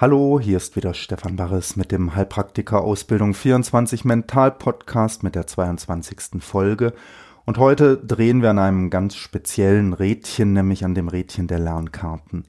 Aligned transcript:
Hallo, 0.00 0.40
hier 0.40 0.56
ist 0.56 0.76
wieder 0.76 0.94
Stefan 0.94 1.36
Barres 1.36 1.76
mit 1.76 1.92
dem 1.92 2.14
Heilpraktiker 2.16 2.80
Ausbildung 2.80 3.34
24 3.34 4.06
Mental 4.06 4.50
Podcast 4.50 5.22
mit 5.22 5.34
der 5.34 5.46
22. 5.46 6.42
Folge. 6.42 6.94
Und 7.44 7.58
heute 7.58 7.98
drehen 7.98 8.40
wir 8.40 8.48
an 8.48 8.58
einem 8.58 8.88
ganz 8.88 9.16
speziellen 9.16 9.92
Rädchen, 9.92 10.54
nämlich 10.54 10.86
an 10.86 10.94
dem 10.94 11.08
Rädchen 11.08 11.48
der 11.48 11.58
Lernkarten. 11.58 12.46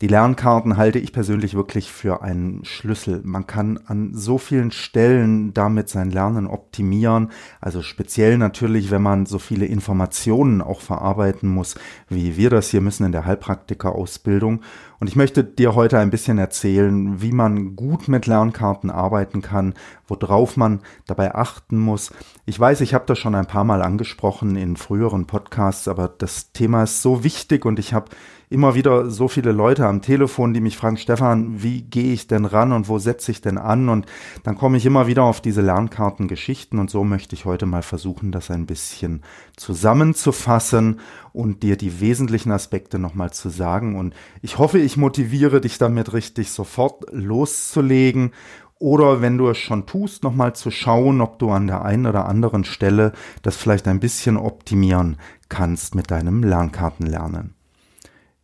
Die 0.00 0.08
Lernkarten 0.08 0.76
halte 0.76 0.98
ich 0.98 1.12
persönlich 1.12 1.54
wirklich 1.54 1.90
für 1.90 2.22
einen 2.22 2.64
Schlüssel. 2.64 3.22
Man 3.24 3.46
kann 3.46 3.78
an 3.86 4.10
so 4.12 4.38
vielen 4.38 4.72
Stellen 4.72 5.54
damit 5.54 5.88
sein 5.88 6.10
Lernen 6.10 6.48
optimieren. 6.48 7.30
Also 7.60 7.80
speziell 7.80 8.36
natürlich, 8.36 8.90
wenn 8.90 9.02
man 9.02 9.24
so 9.24 9.38
viele 9.38 9.66
Informationen 9.66 10.60
auch 10.60 10.80
verarbeiten 10.80 11.48
muss, 11.48 11.76
wie 12.08 12.36
wir 12.36 12.50
das 12.50 12.70
hier 12.70 12.80
müssen 12.80 13.06
in 13.06 13.12
der 13.12 13.24
Heilpraktiker-Ausbildung. 13.24 14.62
Und 15.00 15.08
ich 15.08 15.16
möchte 15.16 15.44
dir 15.44 15.74
heute 15.74 15.98
ein 15.98 16.10
bisschen 16.10 16.38
erzählen, 16.38 17.20
wie 17.20 17.32
man 17.32 17.76
gut 17.76 18.08
mit 18.08 18.26
Lernkarten 18.26 18.90
arbeiten 18.90 19.42
kann, 19.42 19.74
worauf 20.06 20.56
man 20.56 20.80
dabei 21.06 21.34
achten 21.34 21.78
muss. 21.78 22.12
Ich 22.46 22.58
weiß, 22.58 22.80
ich 22.80 22.94
habe 22.94 23.04
das 23.06 23.18
schon 23.18 23.34
ein 23.34 23.46
paar 23.46 23.64
Mal 23.64 23.82
angesprochen 23.82 24.56
in 24.56 24.76
früheren 24.76 25.26
Podcasts, 25.26 25.88
aber 25.88 26.08
das 26.08 26.52
Thema 26.52 26.84
ist 26.84 27.02
so 27.02 27.24
wichtig 27.24 27.64
und 27.64 27.78
ich 27.78 27.94
habe 27.94 28.10
immer 28.50 28.74
wieder 28.74 29.10
so 29.10 29.26
viele 29.26 29.52
Leute 29.52 29.86
am 29.86 30.00
Telefon, 30.02 30.54
die 30.54 30.60
mich 30.60 30.76
fragen, 30.76 30.96
Stefan, 30.96 31.62
wie 31.62 31.82
gehe 31.82 32.12
ich 32.12 32.28
denn 32.28 32.44
ran 32.44 32.72
und 32.72 32.88
wo 32.88 32.98
setze 32.98 33.32
ich 33.32 33.40
denn 33.40 33.58
an? 33.58 33.88
Und 33.88 34.06
dann 34.44 34.56
komme 34.56 34.76
ich 34.76 34.86
immer 34.86 35.06
wieder 35.06 35.24
auf 35.24 35.40
diese 35.40 35.60
Lernkartengeschichten 35.60 36.78
und 36.78 36.88
so 36.88 37.04
möchte 37.04 37.34
ich 37.34 37.44
heute 37.44 37.66
mal 37.66 37.82
versuchen, 37.82 38.30
das 38.32 38.50
ein 38.50 38.66
bisschen 38.66 39.22
zusammenzufassen 39.56 41.00
und 41.34 41.64
dir 41.64 41.76
die 41.76 42.00
wesentlichen 42.00 42.52
Aspekte 42.52 42.98
nochmal 42.98 43.32
zu 43.32 43.50
sagen. 43.50 43.96
Und 43.96 44.14
ich 44.40 44.56
hoffe, 44.56 44.78
ich 44.78 44.96
motiviere 44.96 45.60
dich 45.60 45.76
damit 45.78 46.14
richtig 46.14 46.50
sofort 46.50 47.04
loszulegen 47.10 48.30
oder 48.78 49.20
wenn 49.20 49.36
du 49.36 49.48
es 49.48 49.58
schon 49.58 49.84
tust, 49.86 50.22
nochmal 50.22 50.54
zu 50.54 50.70
schauen, 50.70 51.20
ob 51.20 51.38
du 51.38 51.50
an 51.50 51.66
der 51.66 51.84
einen 51.84 52.06
oder 52.06 52.26
anderen 52.26 52.64
Stelle 52.64 53.12
das 53.42 53.56
vielleicht 53.56 53.88
ein 53.88 54.00
bisschen 54.00 54.36
optimieren 54.36 55.16
kannst 55.48 55.94
mit 55.94 56.10
deinem 56.10 56.42
Lernkartenlernen. 56.42 57.54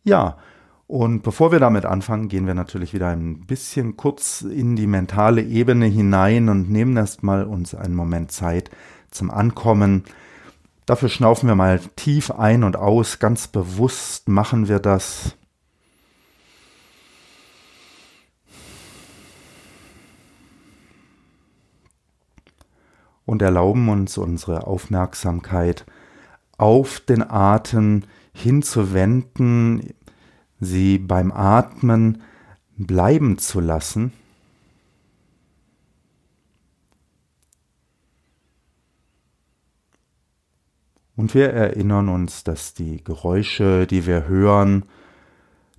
Ja, 0.03 0.37
und 0.87 1.23
bevor 1.23 1.53
wir 1.53 1.59
damit 1.59 1.85
anfangen, 1.85 2.27
gehen 2.27 2.47
wir 2.47 2.53
natürlich 2.53 2.93
wieder 2.93 3.07
ein 3.07 3.45
bisschen 3.45 3.95
kurz 3.95 4.41
in 4.41 4.75
die 4.75 4.87
mentale 4.87 5.41
Ebene 5.41 5.85
hinein 5.85 6.49
und 6.49 6.69
nehmen 6.69 6.97
erstmal 6.97 7.45
uns 7.45 7.73
einen 7.73 7.95
Moment 7.95 8.33
Zeit 8.33 8.69
zum 9.11 9.31
Ankommen. 9.31 10.03
Dafür 10.85 11.09
schnaufen 11.09 11.47
wir 11.47 11.55
mal 11.55 11.79
tief 11.95 12.31
ein 12.31 12.63
und 12.63 12.75
aus, 12.75 13.19
ganz 13.19 13.47
bewusst 13.47 14.27
machen 14.27 14.67
wir 14.67 14.79
das. 14.79 15.35
Und 23.25 23.41
erlauben 23.41 23.87
uns 23.89 24.17
unsere 24.17 24.67
Aufmerksamkeit 24.67 25.85
auf 26.57 26.99
den 26.99 27.23
Atem 27.29 28.03
hinzuwenden, 28.33 29.93
sie 30.59 30.97
beim 30.97 31.31
Atmen 31.31 32.23
bleiben 32.77 33.37
zu 33.37 33.59
lassen. 33.59 34.13
Und 41.15 41.33
wir 41.33 41.51
erinnern 41.51 42.09
uns, 42.09 42.43
dass 42.43 42.73
die 42.73 43.03
Geräusche, 43.03 43.85
die 43.85 44.05
wir 44.05 44.27
hören, 44.27 44.85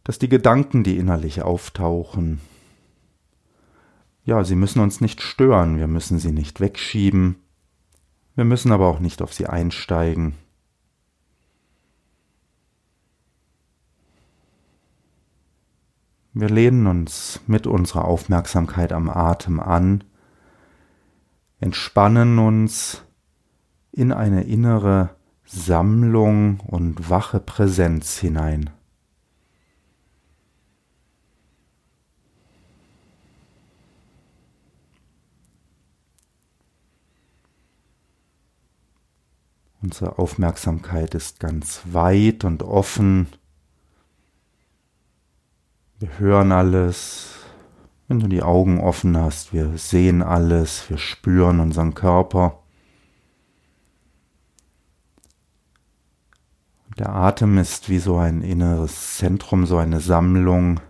dass 0.04 0.19
die 0.19 0.28
Gedanken, 0.28 0.84
die 0.84 0.98
innerlich 0.98 1.43
auftauchen, 1.43 2.41
ja, 4.25 4.44
sie 4.44 4.54
müssen 4.54 4.81
uns 4.81 5.00
nicht 5.00 5.20
stören, 5.20 5.78
wir 5.78 5.88
müssen 5.88 6.19
sie 6.19 6.32
nicht 6.32 6.60
wegschieben, 6.60 7.37
wir 8.34 8.44
müssen 8.44 8.70
aber 8.72 8.87
auch 8.87 9.00
nicht 9.00 9.20
auf 9.20 9.32
sie 9.32 9.47
einsteigen. 9.47 10.34
Wir 16.34 16.49
lehnen 16.49 16.87
uns 16.87 17.41
mit 17.47 17.66
unserer 17.66 18.06
Aufmerksamkeit 18.06 18.93
am 18.93 19.10
Atem 19.10 19.60
an, 19.60 20.04
entspannen 21.60 22.38
uns 22.38 23.03
in 23.91 24.12
eine 24.12 24.44
innere 24.44 25.10
Sammlung 25.53 26.61
und 26.61 27.11
wache 27.11 27.41
Präsenz 27.41 28.19
hinein. 28.19 28.71
Unsere 39.83 40.19
Aufmerksamkeit 40.19 41.15
ist 41.15 41.41
ganz 41.41 41.83
weit 41.93 42.45
und 42.45 42.62
offen 42.62 43.27
wir 46.03 46.19
hören 46.19 46.51
alles. 46.51 47.29
Wenn 48.09 48.19
du 48.19 48.27
die 48.27 48.43
Augen 48.43 48.81
offen 48.81 49.17
hast, 49.17 49.53
wir 49.53 49.79
sehen 49.79 50.21
alles, 50.21 50.91
wir 50.91 50.99
spüren 50.99 51.61
unseren 51.61 51.95
Körper. 51.95 52.62
Der 56.99 57.09
Atem 57.09 57.57
ist 57.57 57.89
wie 57.89 57.99
so 57.99 58.19
ein 58.19 58.43
inneres 58.43 59.17
Zentrum, 59.17 59.65
so 59.65 59.79
eine 59.79 60.01
Sammlung. 60.01 60.81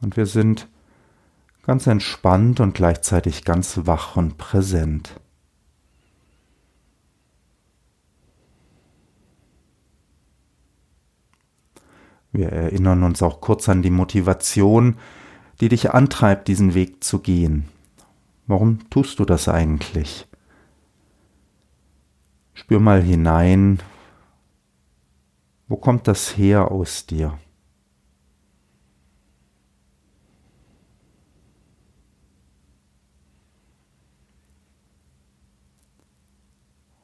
Und 0.00 0.16
wir 0.16 0.26
sind 0.26 0.68
ganz 1.64 1.86
entspannt 1.86 2.60
und 2.60 2.74
gleichzeitig 2.74 3.44
ganz 3.44 3.80
wach 3.84 4.16
und 4.16 4.38
präsent. 4.38 5.18
Wir 12.30 12.50
erinnern 12.50 13.02
uns 13.02 13.22
auch 13.22 13.40
kurz 13.40 13.68
an 13.68 13.82
die 13.82 13.90
Motivation, 13.90 14.98
die 15.60 15.68
dich 15.68 15.92
antreibt, 15.92 16.48
diesen 16.48 16.74
Weg 16.74 17.02
zu 17.02 17.20
gehen. 17.20 17.68
Warum 18.46 18.90
tust 18.90 19.18
du 19.20 19.24
das 19.24 19.48
eigentlich? 19.48 20.26
Spür 22.64 22.80
mal 22.80 23.02
hinein, 23.02 23.78
wo 25.68 25.76
kommt 25.76 26.08
das 26.08 26.38
her 26.38 26.70
aus 26.72 27.04
dir? 27.04 27.38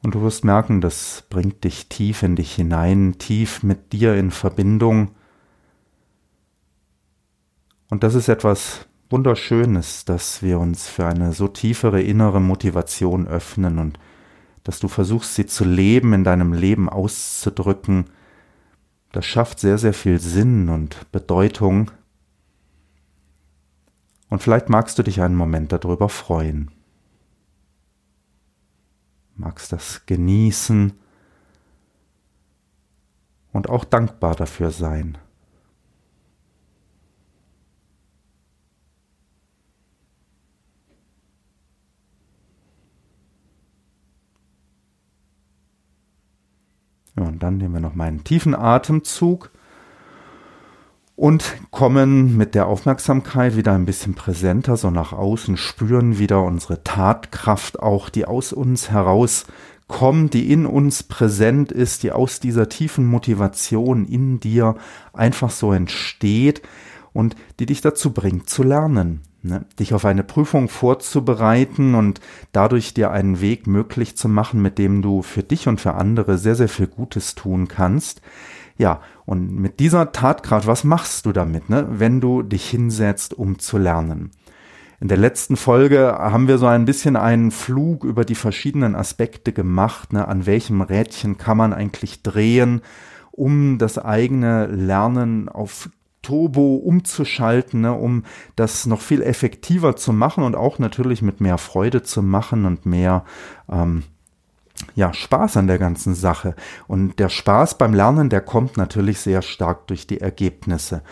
Und 0.01 0.15
du 0.15 0.23
wirst 0.23 0.43
merken, 0.43 0.81
das 0.81 1.25
bringt 1.29 1.63
dich 1.63 1.89
tief 1.89 2.23
in 2.23 2.35
dich 2.35 2.55
hinein, 2.55 3.19
tief 3.19 3.61
mit 3.61 3.93
dir 3.93 4.15
in 4.15 4.31
Verbindung. 4.31 5.11
Und 7.91 8.01
das 8.01 8.15
ist 8.15 8.29
etwas 8.29 8.87
Wunderschönes, 9.11 10.05
dass 10.05 10.41
wir 10.41 10.59
uns 10.59 10.87
für 10.87 11.05
eine 11.05 11.33
so 11.33 11.47
tiefere 11.47 12.01
innere 12.01 12.41
Motivation 12.41 13.27
öffnen 13.27 13.77
und 13.77 13.99
dass 14.63 14.79
du 14.79 14.87
versuchst, 14.87 15.35
sie 15.35 15.45
zu 15.45 15.65
leben, 15.65 16.13
in 16.13 16.23
deinem 16.23 16.53
Leben 16.53 16.89
auszudrücken. 16.89 18.05
Das 19.11 19.25
schafft 19.25 19.59
sehr, 19.59 19.77
sehr 19.77 19.93
viel 19.93 20.19
Sinn 20.19 20.69
und 20.69 21.11
Bedeutung. 21.11 21.91
Und 24.29 24.41
vielleicht 24.41 24.69
magst 24.69 24.97
du 24.97 25.03
dich 25.03 25.21
einen 25.21 25.35
Moment 25.35 25.71
darüber 25.71 26.07
freuen. 26.09 26.71
Magst 29.35 29.73
das 29.73 30.05
genießen 30.05 30.93
und 33.51 33.69
auch 33.69 33.83
dankbar 33.83 34.35
dafür 34.35 34.71
sein. 34.71 35.17
Ja, 47.17 47.23
und 47.25 47.43
dann 47.43 47.57
nehmen 47.57 47.73
wir 47.73 47.81
noch 47.81 47.95
mal 47.95 48.05
einen 48.05 48.23
tiefen 48.23 48.55
Atemzug 48.55 49.51
und 51.15 51.55
kommen 51.69 52.37
mit 52.37 52.55
der 52.55 52.67
Aufmerksamkeit 52.67 53.55
wieder 53.55 53.73
ein 53.73 53.85
bisschen 53.85 54.15
präsenter 54.15 54.77
so 54.77 54.89
nach 54.89 55.13
außen, 55.13 55.57
spüren 55.57 56.17
wieder 56.17 56.41
unsere 56.41 56.83
Tatkraft 56.83 57.79
auch, 57.79 58.09
die 58.09 58.25
aus 58.25 58.53
uns 58.53 58.89
heraus 58.89 59.45
kommt, 59.87 60.33
die 60.33 60.51
in 60.51 60.65
uns 60.65 61.03
präsent 61.03 61.71
ist, 61.71 62.03
die 62.03 62.13
aus 62.13 62.39
dieser 62.39 62.69
tiefen 62.69 63.05
Motivation 63.05 64.05
in 64.05 64.39
dir 64.39 64.75
einfach 65.11 65.51
so 65.51 65.73
entsteht 65.73 66.61
und 67.13 67.35
die 67.59 67.65
dich 67.65 67.81
dazu 67.81 68.13
bringt 68.13 68.49
zu 68.49 68.63
lernen, 68.63 69.21
ne? 69.43 69.65
dich 69.79 69.93
auf 69.93 70.05
eine 70.05 70.23
Prüfung 70.23 70.69
vorzubereiten 70.69 71.95
und 71.95 72.21
dadurch 72.51 72.93
dir 72.93 73.11
einen 73.11 73.41
Weg 73.41 73.67
möglich 73.67 74.17
zu 74.17 74.29
machen, 74.29 74.61
mit 74.61 74.77
dem 74.77 75.01
du 75.01 75.21
für 75.21 75.43
dich 75.43 75.67
und 75.67 75.81
für 75.81 75.93
andere 75.93 76.37
sehr, 76.37 76.55
sehr 76.55 76.69
viel 76.69 76.87
Gutes 76.87 77.35
tun 77.35 77.67
kannst. 77.67 78.21
Ja, 78.77 79.01
und 79.25 79.53
mit 79.53 79.79
dieser 79.79 80.11
Tatkraft, 80.11 80.67
was 80.67 80.83
machst 80.83 81.25
du 81.25 81.31
damit, 81.31 81.69
ne, 81.69 81.87
wenn 81.89 82.21
du 82.21 82.41
dich 82.41 82.69
hinsetzt, 82.69 83.33
um 83.33 83.59
zu 83.59 83.77
lernen? 83.77 84.31
In 85.01 85.07
der 85.07 85.17
letzten 85.17 85.57
Folge 85.57 86.15
haben 86.19 86.47
wir 86.47 86.59
so 86.59 86.67
ein 86.67 86.85
bisschen 86.85 87.15
einen 87.15 87.49
Flug 87.49 88.03
über 88.03 88.23
die 88.23 88.35
verschiedenen 88.35 88.93
Aspekte 88.93 89.51
gemacht. 89.51 90.13
Ne? 90.13 90.27
An 90.27 90.45
welchem 90.45 90.81
Rädchen 90.81 91.39
kann 91.39 91.57
man 91.57 91.73
eigentlich 91.73 92.21
drehen, 92.21 92.81
um 93.31 93.79
das 93.79 93.97
eigene 93.97 94.67
Lernen 94.67 95.49
auf 95.49 95.89
Turbo 96.21 96.75
umzuschalten, 96.75 97.81
ne? 97.81 97.93
um 97.93 98.23
das 98.55 98.85
noch 98.85 99.01
viel 99.01 99.21
effektiver 99.21 99.95
zu 99.95 100.13
machen 100.13 100.43
und 100.43 100.55
auch 100.55 100.79
natürlich 100.79 101.21
mit 101.21 101.41
mehr 101.41 101.57
Freude 101.57 102.03
zu 102.03 102.21
machen 102.21 102.65
und 102.65 102.85
mehr 102.85 103.25
ähm, 103.69 104.03
ja, 104.95 105.13
Spaß 105.13 105.57
an 105.57 105.67
der 105.67 105.77
ganzen 105.77 106.15
Sache. 106.15 106.55
Und 106.87 107.19
der 107.19 107.29
Spaß 107.29 107.77
beim 107.77 107.93
Lernen, 107.93 108.29
der 108.29 108.41
kommt 108.41 108.77
natürlich 108.77 109.19
sehr 109.19 109.41
stark 109.41 109.87
durch 109.87 110.07
die 110.07 110.21
Ergebnisse. 110.21 111.03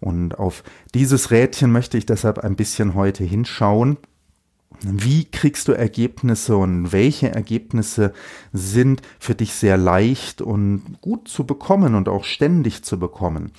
Und 0.00 0.38
auf 0.38 0.62
dieses 0.94 1.30
Rädchen 1.30 1.72
möchte 1.72 1.98
ich 1.98 2.06
deshalb 2.06 2.38
ein 2.38 2.56
bisschen 2.56 2.94
heute 2.94 3.24
hinschauen. 3.24 3.96
Wie 4.80 5.24
kriegst 5.24 5.66
du 5.66 5.72
Ergebnisse 5.72 6.56
und 6.56 6.92
welche 6.92 7.34
Ergebnisse 7.34 8.12
sind 8.52 9.02
für 9.18 9.34
dich 9.34 9.54
sehr 9.54 9.76
leicht 9.76 10.40
und 10.40 11.00
gut 11.00 11.26
zu 11.26 11.44
bekommen 11.44 11.94
und 11.94 12.08
auch 12.08 12.22
ständig 12.22 12.84
zu 12.84 12.98
bekommen? 12.98 13.50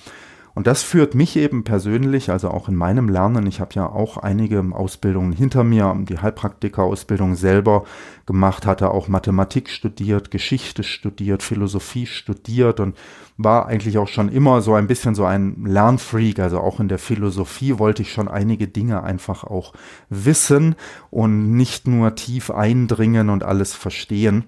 Und 0.54 0.66
das 0.66 0.82
führt 0.82 1.14
mich 1.14 1.36
eben 1.36 1.64
persönlich, 1.64 2.30
also 2.30 2.50
auch 2.50 2.68
in 2.68 2.74
meinem 2.74 3.08
Lernen, 3.08 3.46
ich 3.46 3.60
habe 3.60 3.74
ja 3.74 3.86
auch 3.86 4.16
einige 4.16 4.64
Ausbildungen 4.72 5.32
hinter 5.32 5.62
mir, 5.62 5.96
die 6.08 6.18
Heilpraktiker-Ausbildung 6.18 7.36
selber 7.36 7.84
gemacht, 8.26 8.66
hatte 8.66 8.90
auch 8.90 9.08
Mathematik 9.08 9.70
studiert, 9.70 10.30
Geschichte 10.30 10.82
studiert, 10.82 11.42
Philosophie 11.42 12.06
studiert 12.06 12.80
und 12.80 12.96
war 13.36 13.66
eigentlich 13.66 13.98
auch 13.98 14.08
schon 14.08 14.28
immer 14.28 14.60
so 14.60 14.74
ein 14.74 14.86
bisschen 14.86 15.14
so 15.14 15.24
ein 15.24 15.64
Lernfreak. 15.64 16.40
Also 16.40 16.58
auch 16.58 16.80
in 16.80 16.88
der 16.88 16.98
Philosophie 16.98 17.78
wollte 17.78 18.02
ich 18.02 18.12
schon 18.12 18.28
einige 18.28 18.68
Dinge 18.68 19.02
einfach 19.02 19.44
auch 19.44 19.72
wissen 20.08 20.74
und 21.10 21.52
nicht 21.54 21.86
nur 21.86 22.14
tief 22.16 22.50
eindringen 22.50 23.30
und 23.30 23.44
alles 23.44 23.74
verstehen. 23.74 24.44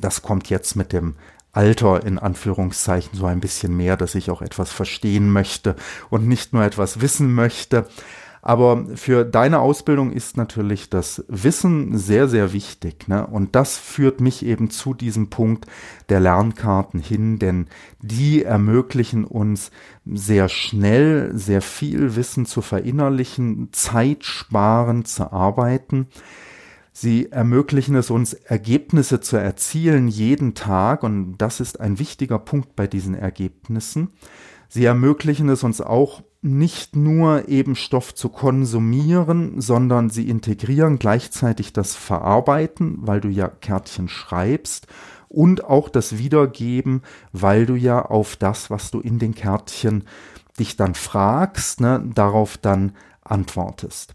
Das 0.00 0.22
kommt 0.22 0.48
jetzt 0.50 0.76
mit 0.76 0.92
dem 0.92 1.16
Alter 1.52 2.04
in 2.04 2.18
Anführungszeichen 2.18 3.18
so 3.18 3.26
ein 3.26 3.40
bisschen 3.40 3.76
mehr, 3.76 3.96
dass 3.96 4.14
ich 4.14 4.30
auch 4.30 4.42
etwas 4.42 4.72
verstehen 4.72 5.30
möchte 5.30 5.76
und 6.08 6.28
nicht 6.28 6.52
nur 6.52 6.64
etwas 6.64 7.00
wissen 7.00 7.34
möchte. 7.34 7.86
Aber 8.42 8.86
für 8.94 9.24
deine 9.24 9.60
Ausbildung 9.60 10.12
ist 10.12 10.36
natürlich 10.36 10.88
das 10.88 11.24
Wissen 11.28 11.98
sehr, 11.98 12.26
sehr 12.26 12.52
wichtig. 12.54 13.06
Ne? 13.06 13.26
Und 13.26 13.54
das 13.54 13.76
führt 13.76 14.20
mich 14.20 14.44
eben 14.44 14.70
zu 14.70 14.94
diesem 14.94 15.28
Punkt 15.28 15.66
der 16.08 16.20
Lernkarten 16.20 17.00
hin, 17.00 17.38
denn 17.38 17.66
die 18.00 18.42
ermöglichen 18.42 19.24
uns 19.24 19.70
sehr 20.06 20.48
schnell, 20.48 21.32
sehr 21.34 21.60
viel 21.60 22.16
Wissen 22.16 22.46
zu 22.46 22.62
verinnerlichen, 22.62 23.68
Zeit 23.72 24.24
sparen, 24.24 25.04
zu 25.04 25.32
arbeiten. 25.32 26.08
Sie 26.92 27.30
ermöglichen 27.30 27.94
es 27.94 28.10
uns, 28.10 28.32
Ergebnisse 28.32 29.20
zu 29.20 29.36
erzielen 29.36 30.08
jeden 30.08 30.54
Tag 30.54 31.02
und 31.02 31.36
das 31.38 31.60
ist 31.60 31.80
ein 31.80 31.98
wichtiger 31.98 32.38
Punkt 32.38 32.74
bei 32.76 32.86
diesen 32.86 33.14
Ergebnissen. 33.14 34.10
Sie 34.68 34.84
ermöglichen 34.84 35.48
es 35.48 35.62
uns 35.62 35.80
auch 35.80 36.22
nicht 36.42 36.96
nur 36.96 37.48
eben 37.48 37.74
Stoff 37.74 38.14
zu 38.14 38.28
konsumieren, 38.28 39.60
sondern 39.60 40.10
sie 40.10 40.28
integrieren 40.28 40.98
gleichzeitig 40.98 41.72
das 41.72 41.94
Verarbeiten, 41.94 42.98
weil 43.00 43.20
du 43.20 43.28
ja 43.28 43.48
Kärtchen 43.48 44.08
schreibst 44.08 44.86
und 45.28 45.64
auch 45.64 45.88
das 45.88 46.18
Wiedergeben, 46.18 47.02
weil 47.32 47.66
du 47.66 47.74
ja 47.74 48.04
auf 48.04 48.36
das, 48.36 48.70
was 48.70 48.90
du 48.90 49.00
in 49.00 49.18
den 49.18 49.34
Kärtchen 49.34 50.04
dich 50.58 50.76
dann 50.76 50.94
fragst, 50.94 51.80
ne, 51.80 52.02
darauf 52.14 52.56
dann 52.56 52.92
antwortest. 53.22 54.14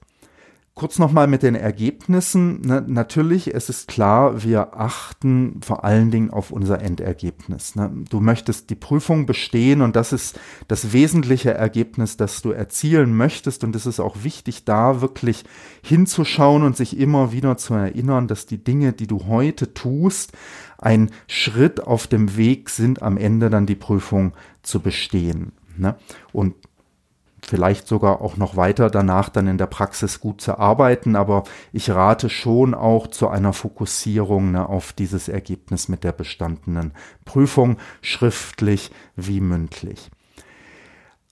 Kurz 0.77 0.99
nochmal 0.99 1.27
mit 1.27 1.41
den 1.41 1.55
Ergebnissen. 1.55 2.59
Ne, 2.59 2.83
natürlich, 2.85 3.55
es 3.55 3.69
ist 3.69 3.87
klar, 3.87 4.43
wir 4.43 4.75
achten 4.77 5.61
vor 5.63 5.85
allen 5.85 6.11
Dingen 6.11 6.31
auf 6.31 6.51
unser 6.51 6.81
Endergebnis. 6.81 7.75
Ne? 7.77 8.03
Du 8.09 8.19
möchtest 8.19 8.69
die 8.69 8.75
Prüfung 8.75 9.25
bestehen 9.25 9.81
und 9.81 9.95
das 9.95 10.11
ist 10.11 10.37
das 10.67 10.91
wesentliche 10.91 11.53
Ergebnis, 11.53 12.17
das 12.17 12.41
du 12.41 12.51
erzielen 12.51 13.15
möchtest. 13.15 13.63
Und 13.63 13.73
es 13.73 13.85
ist 13.85 14.01
auch 14.01 14.25
wichtig, 14.25 14.65
da 14.65 14.99
wirklich 14.99 15.45
hinzuschauen 15.81 16.63
und 16.63 16.75
sich 16.75 16.99
immer 16.99 17.31
wieder 17.31 17.55
zu 17.55 17.73
erinnern, 17.73 18.27
dass 18.27 18.45
die 18.45 18.61
Dinge, 18.61 18.91
die 18.91 19.07
du 19.07 19.27
heute 19.27 19.73
tust, 19.73 20.33
ein 20.77 21.09
Schritt 21.27 21.87
auf 21.87 22.05
dem 22.05 22.35
Weg 22.35 22.69
sind, 22.69 23.01
am 23.01 23.15
Ende 23.15 23.49
dann 23.49 23.65
die 23.65 23.75
Prüfung 23.75 24.33
zu 24.61 24.81
bestehen. 24.81 25.53
Ne? 25.77 25.95
Und 26.33 26.55
vielleicht 27.45 27.87
sogar 27.87 28.21
auch 28.21 28.37
noch 28.37 28.55
weiter 28.55 28.89
danach 28.89 29.29
dann 29.29 29.47
in 29.47 29.57
der 29.57 29.67
Praxis 29.67 30.19
gut 30.19 30.41
zu 30.41 30.57
arbeiten, 30.57 31.15
aber 31.15 31.43
ich 31.71 31.91
rate 31.91 32.29
schon 32.29 32.73
auch 32.73 33.07
zu 33.07 33.27
einer 33.29 33.53
Fokussierung 33.53 34.51
ne, 34.51 34.67
auf 34.67 34.93
dieses 34.93 35.29
Ergebnis 35.29 35.87
mit 35.87 36.03
der 36.03 36.11
bestandenen 36.11 36.93
Prüfung, 37.23 37.77
schriftlich 38.01 38.91
wie 39.15 39.41
mündlich. 39.41 40.09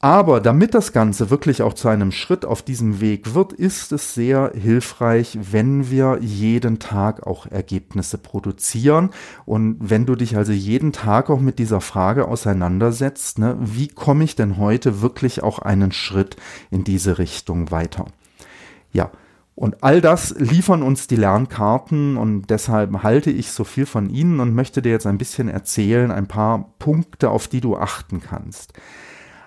Aber 0.04 0.42
damit 0.42 0.74
das 0.74 0.92
Ganze 0.92 1.30
wirklich 1.30 1.62
auch 1.62 1.74
zu 1.74 1.88
einem 1.88 2.12
Schritt 2.12 2.44
auf 2.44 2.62
diesem 2.62 3.00
Weg 3.00 3.36
wird, 3.36 3.54
ist 3.54 3.94
es 3.94 4.14
sehr 4.14 4.52
hilfreich, 4.54 5.38
wenn 5.50 5.90
wir 5.90 6.18
jeden 6.20 6.80
Tag 6.80 7.26
auch 7.26 7.48
Ergebnisse 7.48 8.18
produzieren. 8.18 9.12
Und 9.46 9.78
wenn 9.80 10.06
du 10.06 10.16
dich 10.16 10.36
also 10.36 10.52
jeden 10.52 10.92
Tag 10.92 11.30
auch 11.30 11.40
mit 11.40 11.58
dieser 11.58 11.80
Frage 11.80 12.28
auseinandersetzt, 12.28 13.40
ne, 13.40 13.56
wie 13.62 13.88
komme 13.88 14.26
ich 14.26 14.36
denn 14.36 14.58
heute 14.58 15.02
wirklich 15.02 15.42
auch 15.42 15.60
einen 15.60 15.94
Schritt 15.94 16.36
in 16.70 16.84
diese 16.84 17.18
Richtung 17.18 17.72
weiter? 17.72 18.08
Ja, 18.92 19.10
und 19.56 19.86
all 19.86 20.02
das 20.02 20.36
liefern 20.38 20.84
uns 20.84 21.08
die 21.08 21.16
Lernkarten 21.16 22.18
und 22.18 22.50
deshalb 22.50 23.04
halte 23.04 23.32
ich 23.32 23.52
so 23.52 23.64
viel 23.64 23.86
von 23.86 24.10
ihnen 24.10 24.42
und 24.42 24.54
möchte 24.54 24.82
dir 24.82 24.92
jetzt 24.92 25.08
ein 25.08 25.18
bisschen 25.18 25.48
erzählen, 25.48 26.12
ein 26.12 26.28
paar 26.28 26.74
Punkte, 26.78 27.30
auf 27.30 27.48
die 27.48 27.62
du 27.62 27.78
achten 27.78 28.20
kannst. 28.20 28.74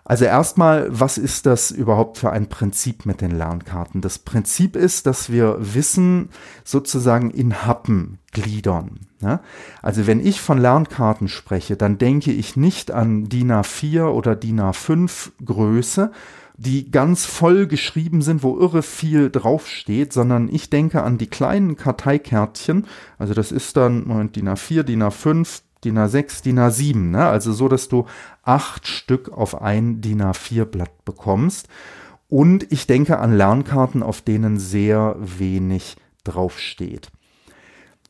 Also 0.08 0.25
erstmal, 0.25 0.86
was 0.88 1.18
ist 1.18 1.46
das 1.46 1.72
überhaupt 1.72 2.18
für 2.18 2.30
ein 2.30 2.48
Prinzip 2.48 3.06
mit 3.06 3.20
den 3.20 3.32
Lernkarten? 3.32 4.00
Das 4.00 4.20
Prinzip 4.20 4.76
ist, 4.76 5.04
dass 5.06 5.32
wir 5.32 5.56
Wissen 5.58 6.28
sozusagen 6.62 7.32
in 7.32 7.66
Happen 7.66 8.18
gliedern. 8.30 9.00
Ja? 9.20 9.40
Also 9.82 10.06
wenn 10.06 10.25
ich 10.25 10.40
von 10.40 10.58
Lernkarten 10.58 11.26
spreche, 11.26 11.76
dann 11.76 11.98
denke 11.98 12.30
ich 12.30 12.54
nicht 12.56 12.92
an 12.92 13.28
DIN 13.28 13.50
A4 13.50 14.04
oder 14.04 14.36
DIN 14.36 14.60
A5 14.60 15.32
Größe, 15.44 16.12
die 16.56 16.90
ganz 16.92 17.25
voll 17.25 17.66
geschrieben 17.66 18.22
sind, 18.22 18.44
wo 18.44 18.58
irre 18.60 18.82
viel 18.82 19.28
draufsteht, 19.28 20.12
sondern 20.12 20.48
ich 20.48 20.70
denke 20.70 21.02
an 21.02 21.18
die 21.18 21.26
kleinen 21.26 21.76
Karteikärtchen. 21.76 22.86
Also 23.18 23.34
das 23.34 23.50
ist 23.50 23.76
dann 23.76 24.30
DIN 24.32 24.48
A4, 24.48 24.84
DIN 24.84 25.02
A5, 25.02 25.62
DIN 25.86 25.98
A6, 25.98 26.42
DIN 26.42 26.58
A7, 26.58 26.96
ne? 27.10 27.26
also 27.26 27.52
so, 27.52 27.68
dass 27.68 27.88
du 27.88 28.06
acht 28.42 28.88
Stück 28.88 29.30
auf 29.32 29.62
ein 29.62 30.00
DIN 30.00 30.20
A4-Blatt 30.20 31.04
bekommst. 31.04 31.68
Und 32.28 32.70
ich 32.72 32.88
denke 32.88 33.18
an 33.20 33.36
Lernkarten, 33.36 34.02
auf 34.02 34.20
denen 34.20 34.58
sehr 34.58 35.16
wenig 35.18 35.96
draufsteht. 36.24 37.10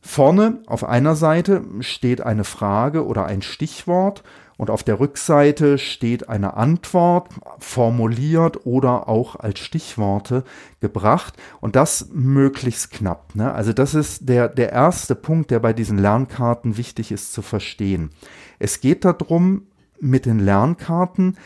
Vorne 0.00 0.62
auf 0.66 0.84
einer 0.84 1.16
Seite 1.16 1.64
steht 1.80 2.22
eine 2.22 2.44
Frage 2.44 3.04
oder 3.04 3.26
ein 3.26 3.42
Stichwort 3.42 4.22
und 4.56 4.70
auf 4.70 4.82
der 4.82 5.00
Rückseite 5.00 5.78
steht 5.78 6.28
eine 6.28 6.54
Antwort 6.54 7.28
formuliert 7.58 8.64
oder 8.64 9.08
auch 9.08 9.36
als 9.36 9.58
Stichworte 9.58 10.44
gebracht 10.80 11.34
und 11.60 11.76
das 11.76 12.08
möglichst 12.12 12.90
knapp. 12.90 13.34
Ne? 13.34 13.52
Also 13.52 13.72
das 13.72 13.94
ist 13.94 14.28
der, 14.28 14.48
der 14.48 14.72
erste 14.72 15.14
Punkt, 15.14 15.50
der 15.50 15.60
bei 15.60 15.72
diesen 15.72 15.98
Lernkarten 15.98 16.76
wichtig 16.76 17.12
ist 17.12 17.32
zu 17.32 17.42
verstehen. 17.42 18.10
Es 18.58 18.80
geht 18.80 19.04
darum, 19.04 19.66
mit 20.00 20.26
den 20.26 20.38
Lernkarten 20.38 21.36